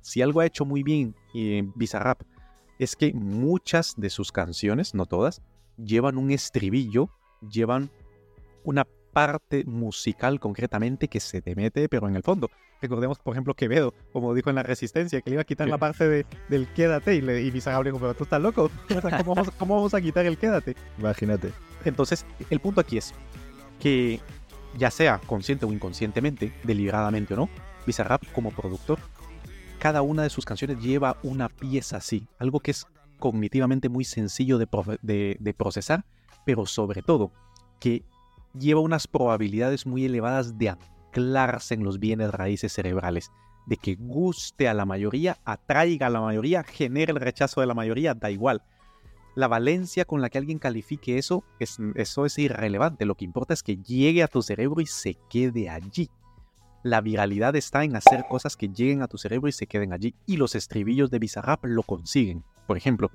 Si 0.00 0.22
algo 0.22 0.40
ha 0.40 0.46
hecho 0.46 0.64
muy 0.64 0.82
bien 0.82 1.14
eh, 1.34 1.68
Bizarrap 1.74 2.22
es 2.78 2.96
que 2.96 3.12
muchas 3.12 3.94
de 3.96 4.10
sus 4.10 4.32
canciones, 4.32 4.94
no 4.94 5.06
todas, 5.06 5.42
llevan 5.76 6.18
un 6.18 6.30
estribillo, 6.30 7.10
llevan 7.50 7.90
una 8.64 8.86
parte 9.14 9.64
musical 9.64 10.40
concretamente 10.40 11.08
que 11.08 11.20
se 11.20 11.40
te 11.40 11.54
mete, 11.54 11.88
pero 11.88 12.08
en 12.08 12.16
el 12.16 12.22
fondo. 12.22 12.50
Recordemos, 12.82 13.18
por 13.18 13.32
ejemplo, 13.32 13.54
Quevedo, 13.54 13.94
como 14.12 14.34
dijo 14.34 14.50
en 14.50 14.56
La 14.56 14.62
Resistencia, 14.62 15.22
que 15.22 15.30
le 15.30 15.34
iba 15.34 15.42
a 15.42 15.46
quitar 15.46 15.68
la 15.68 15.78
parte 15.78 16.06
de, 16.06 16.26
del 16.50 16.68
quédate 16.74 17.14
y, 17.14 17.22
le, 17.22 17.40
y 17.40 17.50
dijo, 17.50 17.70
pero 17.80 18.14
tú 18.14 18.24
estás 18.24 18.42
loco, 18.42 18.70
¿Cómo 19.18 19.34
vamos, 19.34 19.50
¿cómo 19.58 19.76
vamos 19.76 19.94
a 19.94 20.02
quitar 20.02 20.26
el 20.26 20.36
quédate? 20.36 20.76
Imagínate. 20.98 21.52
Entonces, 21.86 22.26
el 22.50 22.60
punto 22.60 22.82
aquí 22.82 22.98
es 22.98 23.14
que 23.80 24.20
ya 24.76 24.90
sea 24.90 25.20
consciente 25.26 25.64
o 25.64 25.72
inconscientemente, 25.72 26.52
deliberadamente 26.64 27.34
o 27.34 27.36
no, 27.36 27.48
Bizarrap 27.86 28.22
como 28.32 28.50
productor, 28.50 28.98
cada 29.78 30.02
una 30.02 30.22
de 30.22 30.30
sus 30.30 30.44
canciones 30.44 30.80
lleva 30.80 31.18
una 31.22 31.48
pieza 31.48 31.98
así, 31.98 32.26
algo 32.38 32.60
que 32.60 32.70
es 32.72 32.86
cognitivamente 33.18 33.88
muy 33.88 34.04
sencillo 34.04 34.58
de, 34.58 35.54
procesar, 35.56 36.04
pero 36.44 36.66
sobre 36.66 37.02
todo 37.02 37.32
que 37.80 38.02
lleva 38.58 38.80
unas 38.80 39.06
probabilidades 39.06 39.86
muy 39.86 40.04
elevadas 40.04 40.58
de 40.58 40.70
anclarse 40.70 41.74
en 41.74 41.84
los 41.84 41.98
bienes 41.98 42.30
raíces 42.30 42.72
cerebrales, 42.72 43.30
de 43.66 43.76
que 43.76 43.94
guste 43.94 44.68
a 44.68 44.74
la 44.74 44.84
mayoría, 44.84 45.38
atraiga 45.44 46.06
a 46.06 46.10
la 46.10 46.20
mayoría, 46.20 46.62
genere 46.62 47.12
el 47.12 47.20
rechazo 47.20 47.60
de 47.60 47.66
la 47.66 47.74
mayoría, 47.74 48.14
da 48.14 48.30
igual. 48.30 48.62
La 49.34 49.48
valencia 49.48 50.04
con 50.04 50.20
la 50.20 50.30
que 50.30 50.38
alguien 50.38 50.60
califique 50.60 51.18
eso, 51.18 51.42
eso 51.58 52.26
es 52.26 52.38
irrelevante. 52.38 53.04
Lo 53.04 53.16
que 53.16 53.24
importa 53.24 53.52
es 53.52 53.64
que 53.64 53.76
llegue 53.76 54.22
a 54.22 54.28
tu 54.28 54.42
cerebro 54.42 54.80
y 54.80 54.86
se 54.86 55.16
quede 55.28 55.68
allí. 55.68 56.08
La 56.84 57.00
viralidad 57.00 57.56
está 57.56 57.82
en 57.82 57.96
hacer 57.96 58.26
cosas 58.28 58.56
que 58.56 58.68
lleguen 58.68 59.02
a 59.02 59.08
tu 59.08 59.18
cerebro 59.18 59.48
y 59.48 59.52
se 59.52 59.66
queden 59.66 59.92
allí. 59.92 60.14
Y 60.26 60.36
los 60.36 60.54
estribillos 60.54 61.10
de 61.10 61.18
Bizarrap 61.18 61.64
lo 61.64 61.82
consiguen. 61.82 62.44
Por 62.66 62.76
ejemplo, 62.76 63.10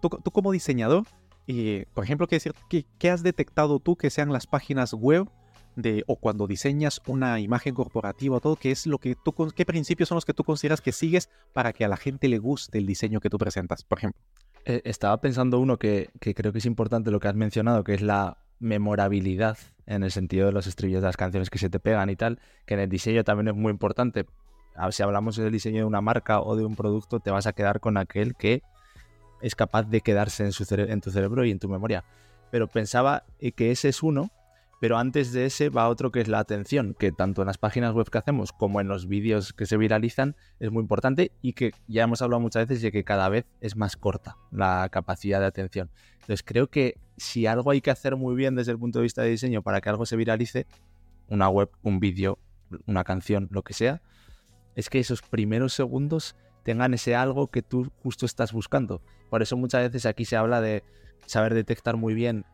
tú, 0.00 0.30
como 0.32 0.52
diseñador, 0.52 1.04
eh, 1.48 1.86
por 1.94 2.04
ejemplo, 2.04 2.26
¿qué, 2.26 2.36
decir, 2.36 2.54
¿qué, 2.68 3.10
has 3.10 3.22
detectado 3.22 3.80
tú 3.80 3.96
que 3.96 4.10
sean 4.10 4.32
las 4.32 4.46
páginas 4.46 4.92
web 4.92 5.28
de, 5.76 6.04
o 6.06 6.16
cuando 6.16 6.46
diseñas 6.46 7.00
una 7.06 7.40
imagen 7.40 7.74
corporativa 7.74 8.36
o 8.36 8.40
todo, 8.40 8.56
qué 8.56 8.70
es 8.70 8.86
lo 8.86 8.98
que 8.98 9.14
tú, 9.14 9.32
qué 9.56 9.64
principios 9.64 10.10
son 10.10 10.16
los 10.16 10.26
que 10.26 10.34
tú 10.34 10.44
consideras 10.44 10.82
que 10.82 10.92
sigues 10.92 11.30
para 11.54 11.72
que 11.72 11.86
a 11.86 11.88
la 11.88 11.96
gente 11.96 12.28
le 12.28 12.38
guste 12.38 12.76
el 12.76 12.86
diseño 12.86 13.20
que 13.20 13.30
tú 13.30 13.38
presentas, 13.38 13.82
por 13.82 13.98
ejemplo? 13.98 14.20
Eh, 14.66 14.82
estaba 14.84 15.18
pensando 15.22 15.58
uno 15.58 15.78
que, 15.78 16.10
creo 16.20 16.52
que 16.52 16.58
es 16.58 16.66
importante 16.66 17.10
lo 17.10 17.18
que 17.18 17.28
has 17.28 17.34
mencionado, 17.34 17.82
que 17.82 17.94
es 17.94 18.02
la 18.02 18.36
memorabilidad 18.58 19.56
en 19.86 20.02
el 20.02 20.10
sentido 20.10 20.46
de 20.46 20.52
los 20.52 20.66
estribillos 20.66 21.00
de 21.00 21.06
las 21.08 21.16
canciones 21.16 21.48
que 21.48 21.58
se 21.58 21.70
te 21.70 21.80
pegan 21.80 22.10
y 22.10 22.16
tal, 22.16 22.40
que 22.66 22.74
en 22.74 22.80
el 22.80 22.90
diseño 22.90 23.24
también 23.24 23.48
es 23.48 23.54
muy 23.54 23.70
importante. 23.70 24.26
Ah, 24.76 24.92
si 24.92 25.02
hablamos 25.02 25.36
del 25.36 25.50
diseño 25.50 25.78
de 25.78 25.84
una 25.84 26.02
marca 26.02 26.42
o 26.42 26.56
de 26.56 26.66
un 26.66 26.76
producto, 26.76 27.20
te 27.20 27.30
vas 27.30 27.46
a 27.46 27.54
quedar 27.54 27.80
con 27.80 27.96
aquel 27.96 28.34
que 28.34 28.62
es 29.40 29.54
capaz 29.54 29.84
de 29.84 30.00
quedarse 30.00 30.44
en, 30.44 30.52
su 30.52 30.64
tu 30.64 31.10
cerebro 31.10 31.44
y 31.44 31.50
en 31.50 31.58
tu 31.58 31.68
memoria. 31.68 32.04
Pero 32.50 32.66
pensaba 32.66 33.24
eh, 33.38 33.52
que 33.52 33.70
ese 33.70 33.88
es 33.88 34.02
uno 34.02 34.30
pero 34.80 34.96
antes 34.96 35.32
de 35.32 35.46
ese 35.46 35.70
va 35.70 35.88
otro 35.88 36.12
que 36.12 36.20
es 36.20 36.28
la 36.28 36.38
atención, 36.38 36.94
que 36.98 37.10
tanto 37.10 37.42
en 37.42 37.46
las 37.46 37.58
páginas 37.58 37.94
web 37.94 38.08
que 38.10 38.18
hacemos 38.18 38.52
como 38.52 38.80
en 38.80 38.86
los 38.86 39.08
vídeos 39.08 39.52
que 39.52 39.66
se 39.66 39.76
viralizan 39.76 40.36
es 40.60 40.70
muy 40.70 40.82
importante 40.82 41.32
y 41.42 41.54
que 41.54 41.72
ya 41.88 42.04
hemos 42.04 42.22
hablado 42.22 42.40
muchas 42.40 42.68
veces 42.68 42.82
de 42.82 42.92
que 42.92 43.02
cada 43.02 43.28
vez 43.28 43.46
es 43.60 43.76
más 43.76 43.96
corta 43.96 44.36
la 44.52 44.88
capacidad 44.90 45.40
de 45.40 45.46
atención. 45.46 45.90
Entonces 46.14 46.44
creo 46.44 46.68
que 46.68 46.96
si 47.16 47.46
algo 47.46 47.72
hay 47.72 47.80
que 47.80 47.90
hacer 47.90 48.16
muy 48.16 48.36
bien 48.36 48.54
desde 48.54 48.72
el 48.72 48.78
punto 48.78 49.00
de 49.00 49.04
vista 49.04 49.22
de 49.22 49.30
diseño 49.30 49.62
para 49.62 49.80
que 49.80 49.88
algo 49.88 50.06
se 50.06 50.16
viralice, 50.16 50.66
una 51.28 51.48
web, 51.48 51.70
un 51.82 51.98
vídeo, 51.98 52.38
una 52.86 53.02
canción, 53.02 53.48
lo 53.50 53.62
que 53.62 53.74
sea, 53.74 54.00
es 54.76 54.88
que 54.88 55.00
esos 55.00 55.22
primeros 55.22 55.72
segundos 55.72 56.36
tengan 56.68 56.92
ese 56.92 57.16
algo 57.16 57.46
que 57.46 57.62
tú 57.62 57.90
justo 58.02 58.26
estás 58.26 58.52
buscando. 58.52 59.00
Por 59.30 59.40
eso 59.40 59.56
muchas 59.56 59.84
veces 59.84 60.04
aquí 60.04 60.26
se 60.26 60.36
habla 60.36 60.60
de 60.60 60.84
saber 61.24 61.54
detectar 61.54 61.96
muy 61.96 62.12
bien 62.12 62.44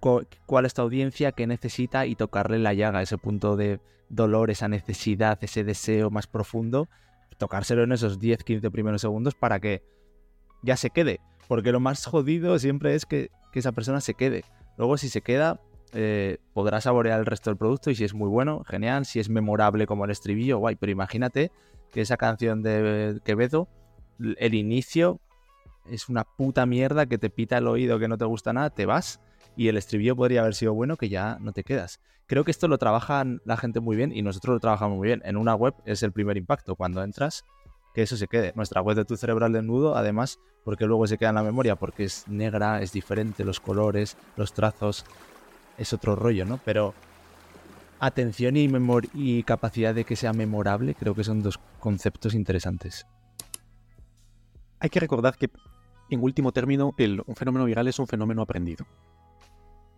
cuál 0.00 0.66
es 0.66 0.74
tu 0.74 0.82
audiencia, 0.82 1.30
qué 1.30 1.46
necesita 1.46 2.04
y 2.06 2.16
tocarle 2.16 2.58
la 2.58 2.74
llaga, 2.74 3.00
ese 3.00 3.16
punto 3.16 3.56
de 3.56 3.78
dolor, 4.08 4.50
esa 4.50 4.66
necesidad, 4.66 5.38
ese 5.40 5.62
deseo 5.62 6.10
más 6.10 6.26
profundo, 6.26 6.88
tocárselo 7.36 7.84
en 7.84 7.92
esos 7.92 8.18
10, 8.18 8.42
15 8.42 8.72
primeros 8.72 9.02
segundos 9.02 9.36
para 9.36 9.60
que 9.60 9.84
ya 10.64 10.76
se 10.76 10.90
quede. 10.90 11.20
Porque 11.46 11.70
lo 11.70 11.78
más 11.78 12.04
jodido 12.06 12.58
siempre 12.58 12.96
es 12.96 13.06
que, 13.06 13.30
esa 13.54 13.70
persona 13.70 14.00
se 14.00 14.14
quede. 14.14 14.44
Luego 14.76 14.98
si 14.98 15.08
se 15.08 15.20
queda, 15.20 15.60
eh, 15.92 16.38
podrá 16.54 16.80
saborear 16.80 17.20
el 17.20 17.26
resto 17.26 17.50
del 17.50 17.56
producto 17.56 17.90
y 17.90 17.94
si 17.94 18.02
es 18.02 18.14
muy 18.14 18.28
bueno, 18.28 18.64
genial. 18.64 19.04
Si 19.04 19.20
es 19.20 19.28
memorable 19.28 19.86
como 19.86 20.04
el 20.04 20.10
estribillo, 20.10 20.58
guay. 20.58 20.74
Pero 20.74 20.92
imagínate 20.92 21.52
que 21.90 22.00
esa 22.00 22.16
canción 22.16 22.62
de 22.62 23.20
Quevedo, 23.24 23.68
el 24.18 24.54
inicio 24.54 25.20
es 25.86 26.08
una 26.08 26.24
puta 26.24 26.66
mierda 26.66 27.06
que 27.06 27.18
te 27.18 27.30
pita 27.30 27.58
el 27.58 27.66
oído, 27.66 27.98
que 27.98 28.08
no 28.08 28.18
te 28.18 28.24
gusta 28.24 28.52
nada, 28.52 28.70
te 28.70 28.86
vas 28.86 29.20
y 29.56 29.68
el 29.68 29.76
estribillo 29.76 30.14
podría 30.14 30.40
haber 30.40 30.54
sido 30.54 30.74
bueno 30.74 30.96
que 30.96 31.08
ya 31.08 31.38
no 31.40 31.52
te 31.52 31.64
quedas. 31.64 32.00
Creo 32.26 32.44
que 32.44 32.50
esto 32.50 32.68
lo 32.68 32.78
trabajan 32.78 33.40
la 33.44 33.56
gente 33.56 33.80
muy 33.80 33.96
bien 33.96 34.12
y 34.14 34.22
nosotros 34.22 34.54
lo 34.54 34.60
trabajamos 34.60 34.98
muy 34.98 35.08
bien. 35.08 35.22
En 35.24 35.36
una 35.36 35.54
web 35.54 35.74
es 35.84 36.02
el 36.02 36.12
primer 36.12 36.36
impacto 36.36 36.76
cuando 36.76 37.02
entras, 37.02 37.44
que 37.94 38.02
eso 38.02 38.16
se 38.16 38.28
quede. 38.28 38.52
Nuestra 38.54 38.82
web 38.82 38.96
de 38.96 39.04
tu 39.04 39.16
cerebral 39.16 39.52
desnudo, 39.52 39.96
además, 39.96 40.38
porque 40.62 40.84
luego 40.84 41.06
se 41.06 41.16
queda 41.16 41.30
en 41.30 41.36
la 41.36 41.42
memoria, 41.42 41.76
porque 41.76 42.04
es 42.04 42.28
negra, 42.28 42.82
es 42.82 42.92
diferente, 42.92 43.44
los 43.44 43.60
colores, 43.60 44.16
los 44.36 44.52
trazos, 44.52 45.04
es 45.78 45.92
otro 45.92 46.14
rollo, 46.14 46.44
¿no? 46.44 46.60
Pero 46.64 46.94
atención 48.00 48.56
y, 48.56 48.70
y 49.14 49.42
capacidad 49.42 49.94
de 49.94 50.04
que 50.04 50.16
sea 50.16 50.32
memorable, 50.32 50.94
creo 50.94 51.14
que 51.14 51.24
son 51.24 51.42
dos 51.42 51.58
conceptos 51.80 52.34
interesantes. 52.34 53.06
Hay 54.80 54.90
que 54.90 55.00
recordar 55.00 55.36
que, 55.36 55.50
en 56.10 56.22
último 56.22 56.52
término, 56.52 56.94
el, 56.98 57.22
un 57.26 57.36
fenómeno 57.36 57.64
viral 57.64 57.88
es 57.88 57.98
un 57.98 58.06
fenómeno 58.06 58.42
aprendido 58.42 58.86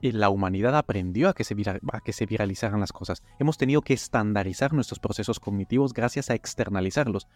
la 0.02 0.30
humanidad 0.30 0.76
aprendió 0.76 1.28
a 1.28 1.34
que, 1.34 1.44
se 1.44 1.54
que 2.04 2.12
se 2.12 2.26
viralizaran 2.26 2.80
las 2.80 2.92
cosas. 2.92 3.22
Hemos 3.38 3.58
tenido 3.58 3.82
que 3.82 3.94
estandarizar 3.94 4.72
nuestros 4.72 4.98
procesos 4.98 5.40
cognitivos 5.40 5.92
gracias 5.92 6.30
a 6.30 6.34
externalizarlos. 6.34 7.28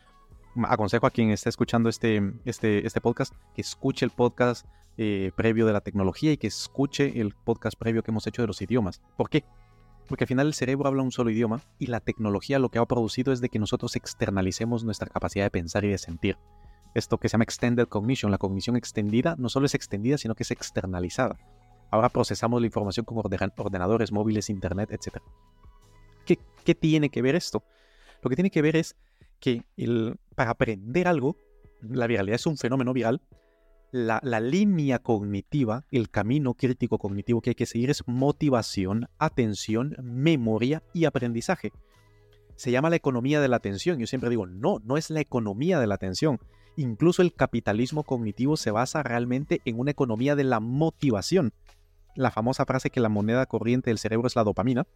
Aconsejo 0.64 1.06
a 1.06 1.10
quien 1.10 1.30
esté 1.30 1.48
escuchando 1.48 1.88
este, 1.88 2.22
este, 2.44 2.86
este 2.86 3.00
podcast 3.00 3.34
que 3.54 3.60
escuche 3.60 4.04
el 4.04 4.12
podcast 4.12 4.66
eh, 4.96 5.32
previo 5.36 5.66
de 5.66 5.72
la 5.72 5.80
tecnología 5.80 6.32
y 6.32 6.36
que 6.36 6.46
escuche 6.46 7.20
el 7.20 7.34
podcast 7.34 7.76
previo 7.78 8.02
que 8.02 8.12
hemos 8.12 8.26
hecho 8.26 8.42
de 8.42 8.48
los 8.48 8.62
idiomas. 8.62 9.02
¿Por 9.16 9.28
qué? 9.28 9.44
Porque 10.08 10.24
al 10.24 10.28
final 10.28 10.48
el 10.48 10.54
cerebro 10.54 10.88
habla 10.88 11.02
un 11.02 11.12
solo 11.12 11.30
idioma 11.30 11.60
y 11.78 11.86
la 11.86 12.00
tecnología 12.00 12.58
lo 12.58 12.68
que 12.68 12.78
ha 12.78 12.84
producido 12.84 13.32
es 13.32 13.40
de 13.40 13.48
que 13.48 13.58
nosotros 13.58 13.96
externalicemos 13.96 14.84
nuestra 14.84 15.08
capacidad 15.08 15.44
de 15.44 15.50
pensar 15.50 15.84
y 15.84 15.88
de 15.88 15.98
sentir. 15.98 16.36
Esto 16.94 17.18
que 17.18 17.28
se 17.28 17.32
llama 17.32 17.44
Extended 17.44 17.88
Cognition, 17.88 18.30
la 18.30 18.38
cognición 18.38 18.76
extendida 18.76 19.34
no 19.38 19.48
solo 19.48 19.66
es 19.66 19.74
extendida, 19.74 20.18
sino 20.18 20.34
que 20.34 20.44
es 20.44 20.50
externalizada. 20.50 21.36
Ahora 21.90 22.08
procesamos 22.08 22.60
la 22.60 22.66
información 22.66 23.04
con 23.04 23.18
ordenadores, 23.18 24.12
móviles, 24.12 24.50
internet, 24.50 24.90
etc. 24.92 25.22
¿Qué, 26.24 26.74
tiene 26.74 27.10
que 27.10 27.22
ver 27.22 27.34
esto? 27.34 27.62
Lo 28.22 28.30
que 28.30 28.36
tiene 28.36 28.50
que 28.50 28.62
ver 28.62 28.76
es 28.76 28.96
que 29.40 29.62
para 30.34 30.50
aprender 30.50 31.08
algo, 31.08 31.36
la 31.82 32.06
viralidad 32.06 32.36
es 32.36 32.46
un 32.46 32.56
fenómeno 32.56 32.92
viral, 32.92 33.22
la, 33.94 34.40
línea 34.40 34.98
cognitiva, 34.98 35.84
el 35.92 36.10
camino 36.10 36.54
crítico 36.54 36.98
cognitivo 36.98 37.40
que 37.40 37.50
hay 37.50 37.54
que 37.54 37.64
seguir 37.64 37.90
es 37.90 38.02
motivación, 38.08 39.08
atención, 39.18 39.94
memoria 40.02 40.82
y 40.92 41.04
aprendizaje. 41.04 41.70
Se 42.56 42.72
llama 42.72 42.90
la 42.90 42.96
economía 42.96 43.40
de 43.40 43.46
la 43.46 43.56
atención. 43.56 44.00
Yo 44.00 44.08
siempre 44.08 44.30
digo, 44.30 44.46
no, 44.46 44.80
no 44.84 44.96
es 44.96 45.10
la 45.10 45.20
economía 45.20 45.78
de 45.78 45.86
la 45.86 45.94
atención. 45.94 46.40
Incluso 46.76 47.22
el 47.22 47.34
capitalismo 47.34 48.02
cognitivo 48.02 48.56
se 48.56 48.72
basa 48.72 49.04
realmente 49.04 49.60
en 49.64 49.78
una 49.78 49.92
economía 49.92 50.34
de 50.34 50.44
la 50.44 50.58
motivación 50.58 51.52
la 52.16 52.32
famosa 52.32 52.64
frase 52.64 52.90
que 52.90 53.00
la 53.00 53.08
moneda 53.08 53.46
corriente 53.46 53.90
del 53.90 53.98
cerebro 53.98 54.26
es 54.26 54.36
la 54.36 54.44
dopamina 54.44 54.86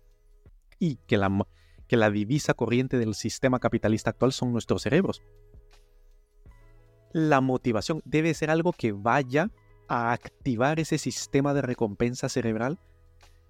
y 0.79 0.97
que 1.07 1.19
la, 1.19 1.47
que 1.87 1.97
la 1.97 2.11
divisa 2.11 2.55
corriente 2.55 2.99
del 2.99 3.15
sistema 3.15 3.61
capitalista 3.61 4.11
actual 4.11 4.33
son 4.33 4.53
nuestros 4.53 4.83
cerebros. 4.83 5.23
La 7.13 7.41
motivación 7.41 8.03
debe 8.05 8.35
ser 8.35 8.51
algo 8.51 8.73
que 8.73 8.93
vaya 8.93 9.51
a 9.89 10.13
activar 10.13 10.81
ese 10.81 10.99
sistema 10.99 11.55
de 11.55 11.63
recompensa 11.63 12.29
cerebral 12.29 12.79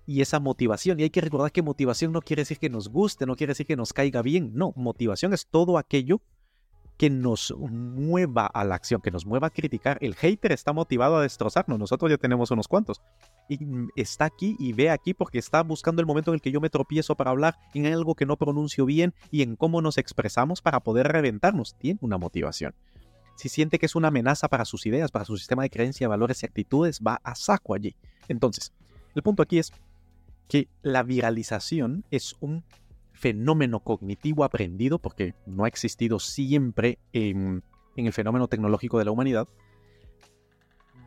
y 0.06 0.22
esa 0.22 0.40
motivación. 0.40 0.98
Y 0.98 1.02
hay 1.02 1.10
que 1.10 1.20
recordar 1.20 1.52
que 1.52 1.62
motivación 1.62 2.12
no 2.12 2.22
quiere 2.22 2.42
decir 2.42 2.58
que 2.58 2.70
nos 2.70 2.88
guste, 2.88 3.26
no 3.26 3.36
quiere 3.36 3.50
decir 3.50 3.66
que 3.66 3.76
nos 3.76 3.92
caiga 3.92 4.22
bien. 4.22 4.52
No, 4.54 4.72
motivación 4.76 5.34
es 5.34 5.46
todo 5.46 5.76
aquello 5.76 6.22
que 6.96 7.10
nos 7.10 7.54
mueva 7.56 8.46
a 8.46 8.64
la 8.64 8.74
acción, 8.74 9.00
que 9.00 9.12
nos 9.12 9.24
mueva 9.24 9.46
a 9.46 9.50
criticar. 9.50 9.98
El 10.00 10.16
hater 10.16 10.50
está 10.50 10.72
motivado 10.72 11.16
a 11.16 11.22
destrozarnos, 11.22 11.78
nosotros 11.78 12.10
ya 12.10 12.16
tenemos 12.16 12.50
unos 12.50 12.66
cuantos. 12.66 13.00
Y 13.48 13.58
está 13.94 14.24
aquí 14.24 14.56
y 14.58 14.72
ve 14.72 14.90
aquí 14.90 15.14
porque 15.14 15.38
está 15.38 15.62
buscando 15.62 16.00
el 16.00 16.06
momento 16.06 16.32
en 16.32 16.34
el 16.34 16.40
que 16.40 16.50
yo 16.50 16.60
me 16.60 16.70
tropiezo 16.70 17.14
para 17.14 17.30
hablar 17.30 17.56
en 17.72 17.86
algo 17.86 18.14
que 18.14 18.26
no 18.26 18.36
pronuncio 18.36 18.84
bien 18.84 19.14
y 19.30 19.42
en 19.42 19.56
cómo 19.56 19.80
nos 19.80 19.96
expresamos 19.96 20.60
para 20.60 20.80
poder 20.80 21.06
reventarnos. 21.06 21.76
Tiene 21.78 22.00
una 22.02 22.18
motivación. 22.18 22.74
Si 23.38 23.48
siente 23.48 23.78
que 23.78 23.86
es 23.86 23.94
una 23.94 24.08
amenaza 24.08 24.48
para 24.48 24.64
sus 24.64 24.84
ideas, 24.84 25.12
para 25.12 25.24
su 25.24 25.36
sistema 25.36 25.62
de 25.62 25.70
creencia, 25.70 26.08
valores 26.08 26.42
y 26.42 26.46
actitudes, 26.46 27.00
va 27.06 27.20
a 27.22 27.36
saco 27.36 27.72
allí. 27.72 27.94
Entonces, 28.26 28.72
el 29.14 29.22
punto 29.22 29.44
aquí 29.44 29.60
es 29.60 29.70
que 30.48 30.66
la 30.82 31.04
viralización 31.04 32.04
es 32.10 32.34
un 32.40 32.64
fenómeno 33.12 33.78
cognitivo 33.78 34.42
aprendido, 34.42 34.98
porque 34.98 35.36
no 35.46 35.62
ha 35.62 35.68
existido 35.68 36.18
siempre 36.18 36.98
en, 37.12 37.62
el 37.94 38.12
fenómeno 38.12 38.48
tecnológico 38.48 38.98
de 38.98 39.04
la 39.04 39.12
humanidad, 39.12 39.46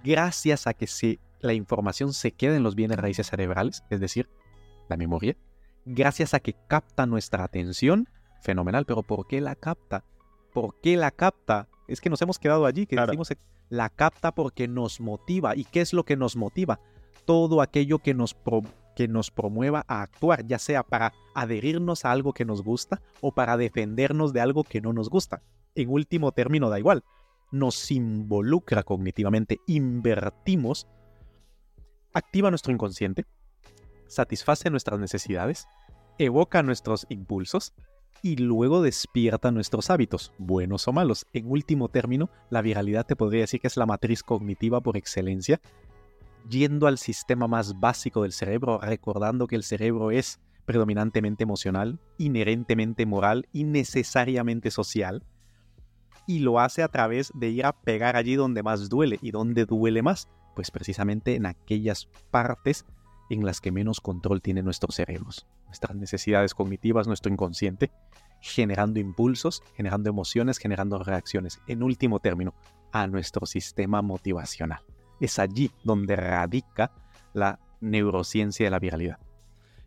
gracias 0.01 0.67
a 0.67 0.73
que 0.73 0.87
la 1.41 1.51
información 1.51 2.13
se 2.13 2.31
queda 2.31 2.55
en 2.55 2.63
los 2.63 2.75
bienes 2.75 2.97
raíces 2.97 3.27
cerebrales, 3.27 3.83
es 3.89 3.99
decir, 3.99 4.29
la 4.87 4.95
memoria, 4.95 5.35
gracias 5.83 6.33
a 6.33 6.39
que 6.39 6.55
capta 6.69 7.05
nuestra 7.05 7.43
atención, 7.43 8.07
fenomenal, 8.39 8.85
pero 8.85 9.03
¿por 9.03 9.27
qué 9.27 9.41
la 9.41 9.55
capta? 9.55 10.05
¿Por 10.53 10.79
qué 10.79 10.95
la 10.95 11.11
capta? 11.11 11.67
Es 11.91 11.99
que 11.99 12.09
nos 12.09 12.21
hemos 12.21 12.39
quedado 12.39 12.65
allí, 12.65 12.85
que 12.85 12.95
decimos, 12.95 13.33
la 13.69 13.89
capta 13.89 14.33
porque 14.33 14.67
nos 14.67 15.01
motiva. 15.01 15.55
¿Y 15.55 15.65
qué 15.65 15.81
es 15.81 15.93
lo 15.93 16.05
que 16.05 16.15
nos 16.15 16.35
motiva? 16.35 16.79
Todo 17.25 17.61
aquello 17.61 17.99
que 17.99 18.13
nos, 18.13 18.35
que 18.95 19.07
nos 19.07 19.29
promueva 19.29 19.83
a 19.87 20.01
actuar, 20.01 20.45
ya 20.47 20.57
sea 20.57 20.83
para 20.83 21.13
adherirnos 21.35 22.05
a 22.05 22.11
algo 22.11 22.33
que 22.33 22.45
nos 22.45 22.63
gusta 22.63 23.01
o 23.19 23.33
para 23.33 23.57
defendernos 23.57 24.31
de 24.31 24.39
algo 24.39 24.63
que 24.63 24.79
no 24.79 24.93
nos 24.93 25.09
gusta. 25.09 25.41
En 25.75 25.89
último 25.89 26.31
término, 26.31 26.69
da 26.69 26.79
igual. 26.79 27.03
Nos 27.51 27.91
involucra 27.91 28.83
cognitivamente, 28.83 29.59
invertimos, 29.67 30.87
activa 32.13 32.49
nuestro 32.49 32.71
inconsciente, 32.71 33.25
satisface 34.07 34.69
nuestras 34.69 34.99
necesidades, 34.99 35.67
evoca 36.17 36.63
nuestros 36.63 37.05
impulsos 37.09 37.73
y 38.21 38.35
luego 38.35 38.81
despierta 38.81 39.51
nuestros 39.51 39.89
hábitos, 39.89 40.31
buenos 40.37 40.87
o 40.87 40.93
malos. 40.93 41.25
En 41.33 41.49
último 41.49 41.89
término, 41.89 42.29
la 42.49 42.61
viralidad 42.61 43.05
te 43.05 43.15
podría 43.15 43.41
decir 43.41 43.59
que 43.59 43.67
es 43.67 43.77
la 43.77 43.85
matriz 43.85 44.23
cognitiva 44.23 44.81
por 44.81 44.97
excelencia, 44.97 45.59
yendo 46.49 46.87
al 46.87 46.97
sistema 46.97 47.47
más 47.47 47.79
básico 47.79 48.23
del 48.23 48.31
cerebro, 48.31 48.79
recordando 48.79 49.47
que 49.47 49.55
el 49.55 49.63
cerebro 49.63 50.11
es 50.11 50.39
predominantemente 50.65 51.43
emocional, 51.43 51.99
inherentemente 52.17 53.05
moral 53.05 53.47
y 53.51 53.63
necesariamente 53.63 54.71
social, 54.71 55.23
y 56.27 56.39
lo 56.39 56.59
hace 56.59 56.83
a 56.83 56.87
través 56.87 57.31
de 57.33 57.49
ir 57.49 57.65
a 57.65 57.73
pegar 57.73 58.15
allí 58.15 58.35
donde 58.35 58.63
más 58.63 58.89
duele. 58.89 59.17
¿Y 59.21 59.31
donde 59.31 59.65
duele 59.65 60.01
más? 60.01 60.29
Pues 60.55 60.71
precisamente 60.71 61.35
en 61.35 61.45
aquellas 61.45 62.07
partes 62.29 62.85
en 63.31 63.45
las 63.45 63.61
que 63.61 63.71
menos 63.71 64.01
control 64.01 64.41
tienen 64.41 64.65
nuestros 64.65 64.95
cerebros, 64.95 65.47
nuestras 65.67 65.95
necesidades 65.95 66.53
cognitivas, 66.53 67.07
nuestro 67.07 67.31
inconsciente, 67.31 67.89
generando 68.41 68.99
impulsos, 68.99 69.63
generando 69.77 70.09
emociones, 70.09 70.57
generando 70.57 70.99
reacciones. 70.99 71.61
En 71.65 71.81
último 71.81 72.19
término, 72.19 72.53
a 72.91 73.07
nuestro 73.07 73.45
sistema 73.45 74.01
motivacional. 74.01 74.81
Es 75.21 75.39
allí 75.39 75.71
donde 75.85 76.17
radica 76.17 76.91
la 77.33 77.59
neurociencia 77.79 78.65
de 78.65 78.71
la 78.71 78.79
viralidad. 78.79 79.17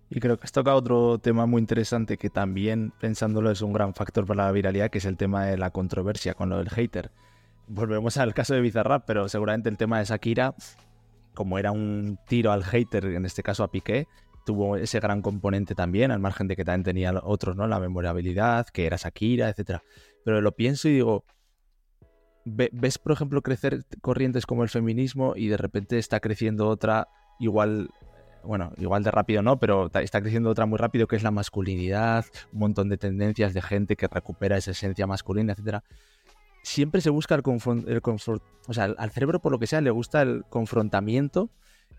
Y 0.08 0.20
creo 0.20 0.38
que 0.38 0.44
has 0.44 0.52
tocado 0.52 0.78
otro 0.78 1.18
tema 1.18 1.44
muy 1.44 1.60
interesante 1.60 2.16
que 2.16 2.30
también, 2.30 2.94
pensándolo, 2.98 3.50
es 3.50 3.60
un 3.60 3.74
gran 3.74 3.92
factor 3.92 4.24
para 4.24 4.46
la 4.46 4.52
viralidad, 4.52 4.88
que 4.88 4.98
es 4.98 5.04
el 5.04 5.18
tema 5.18 5.44
de 5.44 5.58
la 5.58 5.70
controversia 5.70 6.32
con 6.32 6.48
lo 6.48 6.56
del 6.56 6.70
hater. 6.70 7.10
Volvemos 7.66 8.16
al 8.16 8.32
caso 8.32 8.54
de 8.54 8.62
Bizarrap, 8.62 9.04
pero 9.06 9.28
seguramente 9.28 9.68
el 9.68 9.76
tema 9.76 9.98
de 9.98 10.06
Shakira 10.06 10.54
como 11.34 11.58
era 11.58 11.72
un 11.72 12.18
tiro 12.26 12.52
al 12.52 12.64
hater, 12.64 13.04
en 13.06 13.24
este 13.24 13.42
caso 13.42 13.64
a 13.64 13.70
Piqué, 13.70 14.06
tuvo 14.44 14.76
ese 14.76 15.00
gran 15.00 15.22
componente 15.22 15.74
también, 15.74 16.10
al 16.10 16.20
margen 16.20 16.48
de 16.48 16.56
que 16.56 16.64
también 16.64 16.84
tenía 16.84 17.12
otros, 17.22 17.56
¿no? 17.56 17.66
La 17.66 17.80
memorabilidad, 17.80 18.66
que 18.66 18.86
era 18.86 18.96
Shakira, 18.96 19.48
etc. 19.48 19.80
Pero 20.24 20.40
lo 20.40 20.52
pienso 20.52 20.88
y 20.88 20.94
digo, 20.94 21.24
ves, 22.44 22.98
por 22.98 23.12
ejemplo, 23.12 23.42
crecer 23.42 23.84
corrientes 24.00 24.46
como 24.46 24.62
el 24.62 24.68
feminismo 24.68 25.34
y 25.36 25.48
de 25.48 25.56
repente 25.56 25.98
está 25.98 26.20
creciendo 26.20 26.68
otra 26.68 27.08
igual, 27.40 27.90
bueno, 28.44 28.72
igual 28.76 29.02
de 29.02 29.10
rápido 29.10 29.42
no, 29.42 29.58
pero 29.58 29.90
está 29.94 30.20
creciendo 30.20 30.50
otra 30.50 30.66
muy 30.66 30.78
rápido 30.78 31.06
que 31.06 31.16
es 31.16 31.22
la 31.22 31.30
masculinidad, 31.30 32.26
un 32.52 32.60
montón 32.60 32.88
de 32.88 32.98
tendencias 32.98 33.54
de 33.54 33.62
gente 33.62 33.96
que 33.96 34.08
recupera 34.08 34.56
esa 34.56 34.72
esencia 34.72 35.06
masculina, 35.06 35.52
etcétera 35.52 35.84
siempre 36.64 37.00
se 37.00 37.10
busca 37.10 37.34
el, 37.34 37.42
el 37.86 38.00
o 38.04 38.72
sea, 38.72 38.84
al 38.84 39.10
cerebro 39.10 39.40
por 39.40 39.52
lo 39.52 39.58
que 39.58 39.66
sea 39.66 39.80
le 39.80 39.90
gusta 39.90 40.22
el 40.22 40.44
confrontamiento 40.48 41.50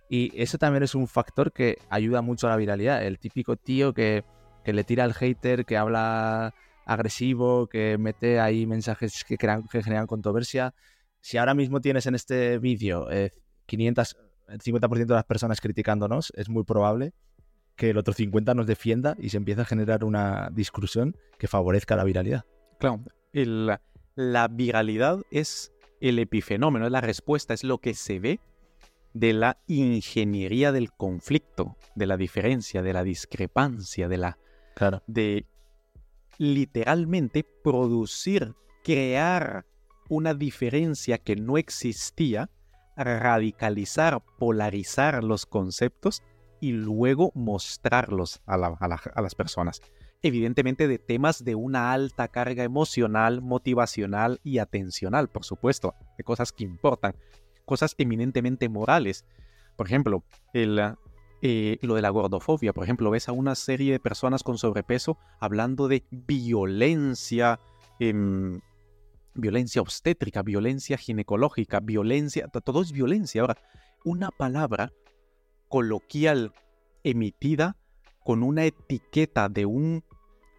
y 0.09 0.31
eso 0.39 0.57
también 0.57 0.83
es 0.83 0.95
un 0.95 1.07
factor 1.07 1.51
que 1.51 1.77
ayuda 1.89 2.21
mucho 2.21 2.47
a 2.47 2.51
la 2.51 2.57
viralidad. 2.57 3.03
El 3.03 3.19
típico 3.19 3.55
tío 3.55 3.93
que, 3.93 4.23
le 4.65 4.83
tira 4.83 5.03
al 5.03 5.13
hater, 5.13 5.65
que 5.65 5.77
habla 5.77 6.53
agresivo, 6.85 7.67
que 7.67 7.97
mete 7.97 8.39
ahí 8.39 8.65
mensajes 8.65 9.23
que, 9.23 9.37
crean, 9.37 9.63
que 9.67 9.81
generan 9.81 10.07
controversia. 10.07 10.73
Si 11.21 11.37
ahora 11.37 11.53
mismo 11.53 11.81
tienes 11.81 12.05
en 12.05 12.15
este 12.15 12.59
vídeo 12.59 13.07
500, 13.65 14.17
el 14.49 14.59
50% 14.59 15.05
de 15.05 15.13
las 15.13 15.25
personas 15.25 15.61
criticándonos, 15.61 16.31
es 16.35 16.49
muy 16.49 16.63
probable 16.63 17.13
que 17.75 17.89
el 17.89 17.97
otro 17.97 18.13
50% 18.13 18.55
nos 18.55 18.67
defienda 18.67 19.15
y 19.19 19.29
se 19.29 19.37
empiece 19.37 19.61
a 19.61 19.65
generar 19.65 20.03
una 20.03 20.49
discusión 20.51 21.15
que 21.37 21.47
favorezca 21.47 21.95
la 21.95 22.03
viralidad. 22.03 22.45
Claro, 22.79 23.03
el, 23.33 23.69
la 24.15 24.47
viralidad 24.47 25.19
es 25.29 25.71
el 25.99 26.19
epifenómeno, 26.19 26.85
es 26.85 26.91
la 26.91 27.01
respuesta, 27.01 27.53
es 27.53 27.63
lo 27.63 27.79
que 27.79 27.93
se 27.93 28.19
ve 28.19 28.39
de 29.13 29.33
la 29.33 29.57
ingeniería 29.67 30.71
del 30.71 30.91
conflicto, 30.91 31.77
de 31.95 32.05
la 32.05 32.17
diferencia, 32.17 32.81
de 32.81 32.93
la 32.93 33.03
discrepancia, 33.03 34.07
de 34.07 34.17
la 34.17 34.37
de 35.07 35.45
literalmente 36.37 37.45
producir, 37.63 38.55
crear 38.83 39.65
una 40.09 40.33
diferencia 40.33 41.17
que 41.17 41.37
no 41.37 41.57
existía, 41.57 42.49
radicalizar, 42.97 44.21
polarizar 44.37 45.23
los 45.23 45.45
conceptos 45.45 46.23
y 46.59 46.71
luego 46.71 47.31
mostrarlos 47.35 48.41
a, 48.45 48.57
las 48.57 49.35
personas 49.35 49.81
evidentemente 50.21 50.87
de 50.87 50.97
temas 50.97 51.43
de 51.43 51.53
una 51.53 51.93
alta 51.93 52.27
carga 52.29 52.63
emocional, 52.63 53.41
motivacional 53.43 54.39
y 54.43 54.57
atencional, 54.57 55.29
por 55.29 55.45
supuesto, 55.45 55.93
de 56.17 56.23
cosas 56.23 56.51
que 56.51 56.63
importan, 56.63 57.15
cosas 57.65 57.93
eminentemente 57.99 58.67
morales. 58.67 59.23
Por 59.75 59.85
ejemplo, 59.85 60.23
el, 60.53 60.79
eh, 61.41 61.77
lo 61.81 61.93
de 61.93 62.01
la 62.01 62.09
gordofobia, 62.09 62.73
por 62.73 62.83
ejemplo, 62.83 63.11
ves 63.11 63.29
a 63.29 63.33
una 63.33 63.53
serie 63.53 63.91
de 63.91 63.99
personas 63.99 64.41
con 64.41 64.57
sobrepeso 64.57 65.19
hablando 65.39 65.87
de 65.87 66.03
violencia, 66.09 67.59
em, 67.99 68.61
violencia 69.35 69.81
obstétrica, 69.81 70.41
violencia 70.41 70.97
ginecológica, 70.97 71.81
violencia, 71.81 72.47
todo 72.47 72.81
es 72.81 72.91
violencia. 72.91 73.41
Ahora, 73.41 73.57
una 74.03 74.31
palabra 74.31 74.91
coloquial 75.75 76.53
emitida 77.03 77.75
con 78.23 78.43
una 78.43 78.63
etiqueta 78.63 79.49
de 79.49 79.65
un 79.65 80.05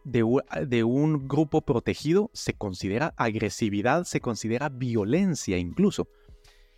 de, 0.05 0.85
un 0.85 1.27
grupo 1.27 1.63
protegido 1.63 2.31
se 2.35 2.53
considera 2.53 3.15
agresividad, 3.17 4.05
se 4.05 4.21
considera 4.21 4.69
violencia 4.69 5.57
incluso. 5.57 6.07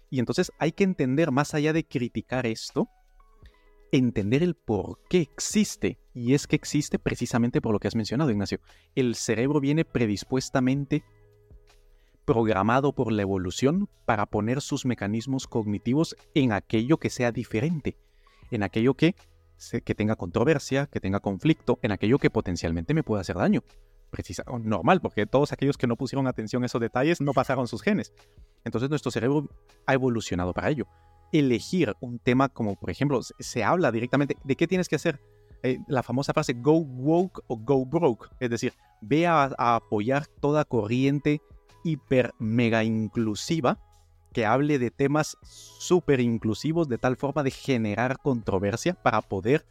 Y 0.09 0.21
entonces 0.21 0.53
hay 0.61 0.71
que 0.71 0.85
entender, 0.85 1.33
más 1.33 1.53
allá 1.53 1.73
de 1.73 1.83
criticar 1.83 2.47
esto, 2.47 2.89
entender 3.91 4.45
el 4.45 4.55
por 4.55 5.01
qué 5.11 5.19
existe. 5.19 5.99
Y 6.15 6.35
es 6.35 6.47
que 6.47 6.55
existe 6.55 7.01
precisamente 7.01 7.61
por 7.61 7.73
lo 7.73 7.81
que 7.81 7.89
has 7.89 7.97
mencionado, 7.97 8.31
Ignacio. 8.31 8.61
El 8.95 9.17
cerebro 9.17 9.59
viene 9.59 9.85
predispuestamente 9.85 11.03
programado 12.25 12.93
por 12.93 13.11
la 13.11 13.23
evolución 13.23 13.89
para 14.07 14.27
poner 14.27 14.61
sus 14.61 14.87
mecanismos 14.87 15.49
cognitivos 15.49 16.15
en 16.35 16.53
aquello 16.53 16.99
que 16.99 17.11
sea 17.11 17.33
diferente, 17.33 17.97
en 18.51 18.63
aquello 18.63 18.95
que 18.95 19.15
tenga 19.97 20.17
controversia, 20.17 20.87
que 20.87 21.01
tenga 21.01 21.21
conflicto, 21.21 21.79
en 21.83 21.93
aquello 21.93 22.19
que 22.19 22.31
potencialmente 22.31 22.95
me 22.95 23.03
pueda 23.03 23.21
hacer 23.21 23.37
daño. 23.37 23.63
Precisa, 24.11 24.45
normal, 24.63 25.01
porque 25.01 25.27
todos 25.27 25.53
aquellos 25.53 25.77
que 25.77 25.87
no 25.87 25.97
pusieron 25.97 26.27
atención 26.27 26.63
a 26.63 26.67
esos 26.67 26.81
detalles 26.81 27.21
no 27.21 27.33
pasaron 27.33 27.69
sus 27.69 27.83
genes. 27.83 28.13
Entonces 28.65 28.89
nuestro 28.89 29.11
cerebro 29.11 29.49
ha 29.87 29.95
evolucionado 29.95 30.55
para 30.55 30.71
ello. 30.71 30.87
Elegir 31.33 31.95
un 32.01 32.19
tema 32.19 32.49
como, 32.49 32.77
por 32.77 32.91
ejemplo, 32.91 33.21
se 33.23 33.65
habla 33.65 33.93
directamente 33.93 34.37
de 34.43 34.57
qué 34.57 34.67
tienes 34.67 34.89
que 34.89 34.97
hacer. 34.97 35.21
Eh, 35.63 35.79
la 35.89 36.03
famosa 36.03 36.33
frase 36.33 36.55
go 36.55 36.79
woke 36.79 37.43
o 37.49 37.57
go 37.57 37.85
broke, 37.85 38.29
es 38.39 38.49
decir, 38.49 38.73
ve 39.01 39.27
a 39.27 39.51
apoyar 39.59 40.27
toda 40.27 40.65
corriente 40.65 41.43
hiper 41.85 42.33
mega 42.39 42.85
inclusiva 42.85 43.79
que 44.39 44.47
hable 44.47 44.79
de 44.79 44.93
temas 44.93 45.37
súper 45.43 46.21
inclusivos 46.21 46.89
de 46.89 46.97
tal 46.97 47.17
forma 47.17 47.43
de 47.43 47.51
generar 47.51 48.19
controversia 48.19 48.95
para 48.95 49.21
poder 49.21 49.67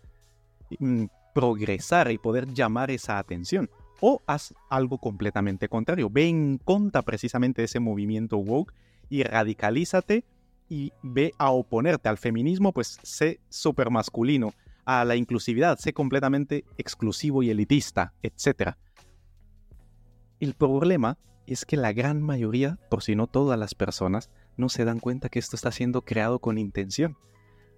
mm, 0.80 1.06
progresar 1.34 2.12
y 2.12 2.18
poder 2.18 2.54
llamar 2.54 2.92
esa 2.92 3.18
atención. 3.18 3.70
O 4.02 4.22
haz 4.28 4.54
algo 4.70 4.98
completamente 4.98 5.70
contrario. 5.70 6.10
Ve 6.10 6.28
en 6.28 6.58
contra 6.58 7.02
precisamente 7.04 7.62
de 7.62 7.68
ese 7.68 7.80
movimiento 7.80 8.40
woke 8.40 8.74
y 9.10 9.24
radicalízate 9.24 10.26
y 10.68 10.92
ve 11.02 11.34
a 11.38 11.52
oponerte 11.52 12.10
al 12.10 12.18
feminismo, 12.18 12.74
pues 12.74 13.00
sé 13.04 13.40
súper 13.48 13.90
masculino. 13.90 14.54
A 14.84 15.06
la 15.06 15.16
inclusividad, 15.16 15.80
sé 15.80 15.94
completamente 15.94 16.66
exclusivo 16.78 17.42
y 17.42 17.52
elitista, 17.52 18.12
etc. 18.22 18.74
El 20.42 20.56
problema 20.56 21.18
es 21.46 21.66
que 21.66 21.78
la 21.78 21.94
gran 21.94 22.22
mayoría, 22.22 22.78
por 22.90 23.02
si 23.02 23.16
no 23.16 23.28
todas 23.28 23.58
las 23.58 23.74
personas, 23.74 24.30
no 24.58 24.70
se 24.70 24.86
dan 24.86 25.00
cuenta 25.00 25.30
que 25.30 25.40
esto 25.40 25.56
está 25.56 25.72
siendo 25.72 26.04
creado 26.04 26.40
con 26.40 26.58
intención. 26.58 27.18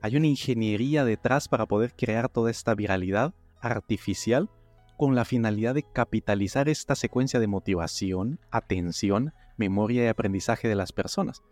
Hay 0.01 0.15
una 0.15 0.27
ingeniería 0.27 1.03
detrás 1.03 1.47
para 1.47 1.65
poder 1.65 1.93
crear 1.95 2.29
toda 2.29 2.49
esta 2.49 2.73
viralidad 2.73 3.33
artificial 3.61 4.49
con 4.97 5.15
la 5.15 5.25
finalidad 5.25 5.75
de 5.75 5.83
capitalizar 5.83 6.67
esta 6.67 6.95
secuencia 6.95 7.39
de 7.39 7.47
motivación, 7.47 8.39
atención, 8.51 9.33
memoria 9.57 10.03
y 10.03 10.07
aprendizaje 10.07 10.67
de 10.67 10.75
las 10.75 10.91
personas. 10.91 11.43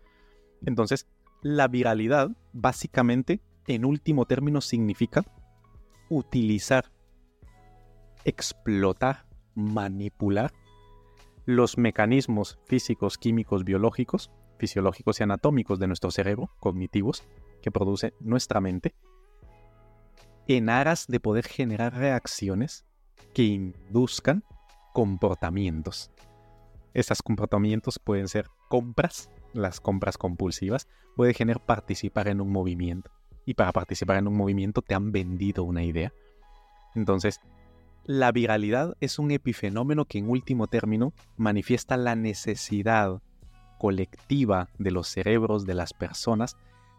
Entonces, 0.64 1.06
la 1.42 1.68
viralidad 1.68 2.30
básicamente, 2.52 3.40
en 3.66 3.84
último 3.84 4.26
término, 4.26 4.60
significa 4.60 5.22
utilizar, 6.08 6.90
explotar, 8.24 9.26
manipular 9.54 10.52
los 11.44 11.78
mecanismos 11.78 12.58
físicos, 12.66 13.16
químicos, 13.16 13.64
biológicos, 13.64 14.30
fisiológicos 14.58 15.20
y 15.20 15.22
anatómicos 15.22 15.78
de 15.78 15.86
nuestro 15.86 16.10
cerebro, 16.10 16.50
cognitivos, 16.60 17.24
que 17.62 17.70
produce 17.70 18.14
nuestra 18.20 18.60
mente, 18.60 18.94
en 20.46 20.70
aras 20.70 21.06
de 21.08 21.20
poder 21.20 21.46
generar 21.46 21.94
reacciones 21.94 22.84
que 23.34 23.42
induzcan 23.42 24.44
comportamientos. 24.92 26.10
Estos 26.94 27.22
comportamientos 27.22 27.98
pueden 27.98 28.28
ser 28.28 28.48
compras, 28.68 29.30
las 29.52 29.80
compras 29.80 30.18
compulsivas, 30.18 30.88
puede 31.16 31.34
generar 31.34 31.64
participar 31.64 32.28
en 32.28 32.40
un 32.40 32.50
movimiento. 32.50 33.10
Y 33.44 33.54
para 33.54 33.72
participar 33.72 34.16
en 34.16 34.28
un 34.28 34.36
movimiento 34.36 34.82
te 34.82 34.94
han 34.94 35.12
vendido 35.12 35.64
una 35.64 35.82
idea. 35.82 36.12
Entonces, 36.94 37.40
la 38.04 38.32
viralidad 38.32 38.96
es 39.00 39.18
un 39.18 39.30
epifenómeno 39.30 40.06
que 40.06 40.18
en 40.18 40.30
último 40.30 40.66
término 40.66 41.12
manifiesta 41.36 41.96
la 41.96 42.16
necesidad 42.16 43.20
colectiva 43.78 44.68
de 44.78 44.90
los 44.90 45.08
cerebros 45.08 45.64
de 45.64 45.74
las 45.74 45.92
personas 45.92 46.56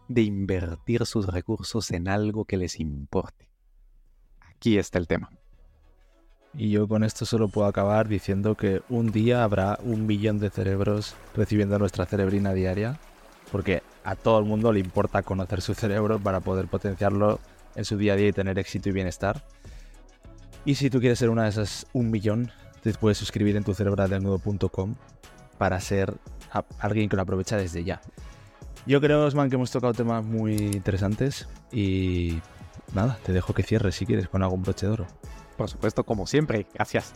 de 0.08 0.22
invertir 0.22 1.06
sus 1.06 1.26
recursos 1.26 1.90
en 1.92 2.08
algo 2.08 2.44
que 2.44 2.56
les 2.56 2.80
importe. 2.80 3.48
Aquí 4.40 4.76
está 4.76 4.98
el 4.98 5.06
tema. 5.06 5.30
Y 6.52 6.70
yo 6.70 6.88
con 6.88 7.04
esto 7.04 7.24
solo 7.24 7.48
puedo 7.48 7.68
acabar 7.68 8.08
diciendo 8.08 8.56
que 8.56 8.82
un 8.88 9.12
día 9.12 9.44
habrá 9.44 9.78
un 9.84 10.06
millón 10.06 10.40
de 10.40 10.50
cerebros 10.50 11.14
recibiendo 11.36 11.78
nuestra 11.78 12.06
cerebrina 12.06 12.52
diaria, 12.52 12.98
porque 13.52 13.84
a 14.02 14.16
todo 14.16 14.40
el 14.40 14.46
mundo 14.46 14.72
le 14.72 14.80
importa 14.80 15.22
conocer 15.22 15.60
su 15.60 15.74
cerebro 15.74 16.18
para 16.18 16.40
poder 16.40 16.66
potenciarlo 16.66 17.38
en 17.76 17.84
su 17.84 17.96
día 17.96 18.14
a 18.14 18.16
día 18.16 18.28
y 18.28 18.32
tener 18.32 18.58
éxito 18.58 18.88
y 18.88 18.92
bienestar. 18.92 19.44
Y 20.64 20.74
si 20.74 20.90
tú 20.90 20.98
quieres 20.98 21.20
ser 21.20 21.30
una 21.30 21.44
de 21.44 21.50
esas 21.50 21.86
un 21.92 22.10
millón, 22.10 22.50
te 22.82 22.92
puedes 22.94 23.18
suscribir 23.18 23.56
en 23.56 23.64
tu 23.64 23.74
para 25.58 25.80
ser 25.80 26.14
alguien 26.78 27.08
que 27.08 27.16
lo 27.16 27.22
aprovecha 27.22 27.56
desde 27.56 27.84
ya. 27.84 28.00
Yo 28.86 29.00
creo, 29.00 29.24
Osman, 29.24 29.50
que 29.50 29.56
hemos 29.56 29.70
tocado 29.70 29.92
temas 29.92 30.24
muy 30.24 30.54
interesantes 30.54 31.48
y 31.70 32.40
nada, 32.94 33.18
te 33.24 33.32
dejo 33.32 33.52
que 33.52 33.62
cierres 33.62 33.94
si 33.94 34.06
quieres 34.06 34.28
con 34.28 34.42
algún 34.42 34.62
broche 34.62 34.86
de 34.86 34.92
oro. 34.92 35.06
Por 35.56 35.68
supuesto, 35.68 36.04
como 36.04 36.26
siempre, 36.26 36.66
gracias. 36.74 37.12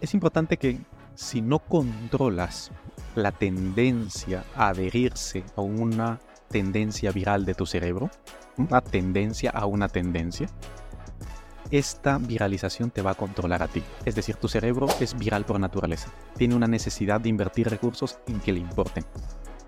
Es 0.00 0.12
importante 0.14 0.56
que 0.56 0.80
si 1.14 1.40
no 1.40 1.60
controlas 1.60 2.70
la 3.14 3.32
tendencia 3.32 4.44
a 4.54 4.68
adherirse 4.68 5.44
a 5.56 5.62
una 5.62 6.18
tendencia 6.48 7.10
viral 7.12 7.44
de 7.44 7.54
tu 7.54 7.64
cerebro, 7.64 8.10
una 8.56 8.80
tendencia 8.80 9.50
a 9.50 9.66
una 9.66 9.88
tendencia, 9.88 10.48
esta 11.70 12.18
viralización 12.18 12.90
te 12.90 13.02
va 13.02 13.12
a 13.12 13.14
controlar 13.14 13.62
a 13.62 13.68
ti. 13.68 13.82
Es 14.04 14.14
decir, 14.14 14.36
tu 14.36 14.48
cerebro 14.48 14.86
es 15.00 15.16
viral 15.18 15.44
por 15.44 15.58
naturaleza. 15.58 16.08
Tiene 16.36 16.54
una 16.54 16.66
necesidad 16.66 17.20
de 17.20 17.28
invertir 17.28 17.68
recursos 17.68 18.18
en 18.26 18.40
que 18.40 18.52
le 18.52 18.60
importen. 18.60 19.04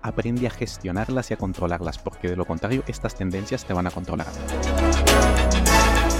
Aprende 0.01 0.47
a 0.47 0.49
gestionarlas 0.49 1.29
y 1.31 1.33
a 1.33 1.37
controlarlas, 1.37 1.97
porque 1.97 2.29
de 2.29 2.37
lo 2.37 2.45
contrario, 2.45 2.83
estas 2.87 3.15
tendencias 3.15 3.65
te 3.65 3.73
van 3.73 3.87
a 3.87 3.91
controlar. 3.91 4.27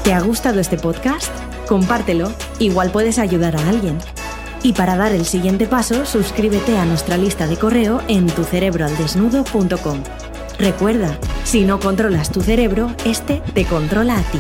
¿Te 0.04 0.14
ha 0.14 0.22
gustado 0.22 0.60
este 0.60 0.78
podcast? 0.78 1.32
Compártelo, 1.68 2.32
igual 2.60 2.92
puedes 2.92 3.20
ayudar 3.20 3.56
a 3.56 3.70
alguien. 3.70 3.98
Y 4.64 4.74
para 4.74 4.98
dar 4.98 5.14
el 5.14 5.26
siguiente 5.26 5.68
paso, 5.68 6.06
suscríbete 6.06 6.78
a 6.78 6.86
nuestra 6.86 7.16
lista 7.16 7.48
de 7.48 7.58
correo 7.58 8.02
en 8.10 8.28
tucerebroaldesnudo.com. 8.28 10.04
Recuerda, 10.58 11.18
si 11.46 11.64
no 11.64 11.80
controlas 11.80 12.32
tu 12.32 12.42
cerebro, 12.42 12.94
este 13.06 13.42
te 13.54 13.66
controla 13.66 14.18
a 14.18 14.22
ti. 14.24 14.40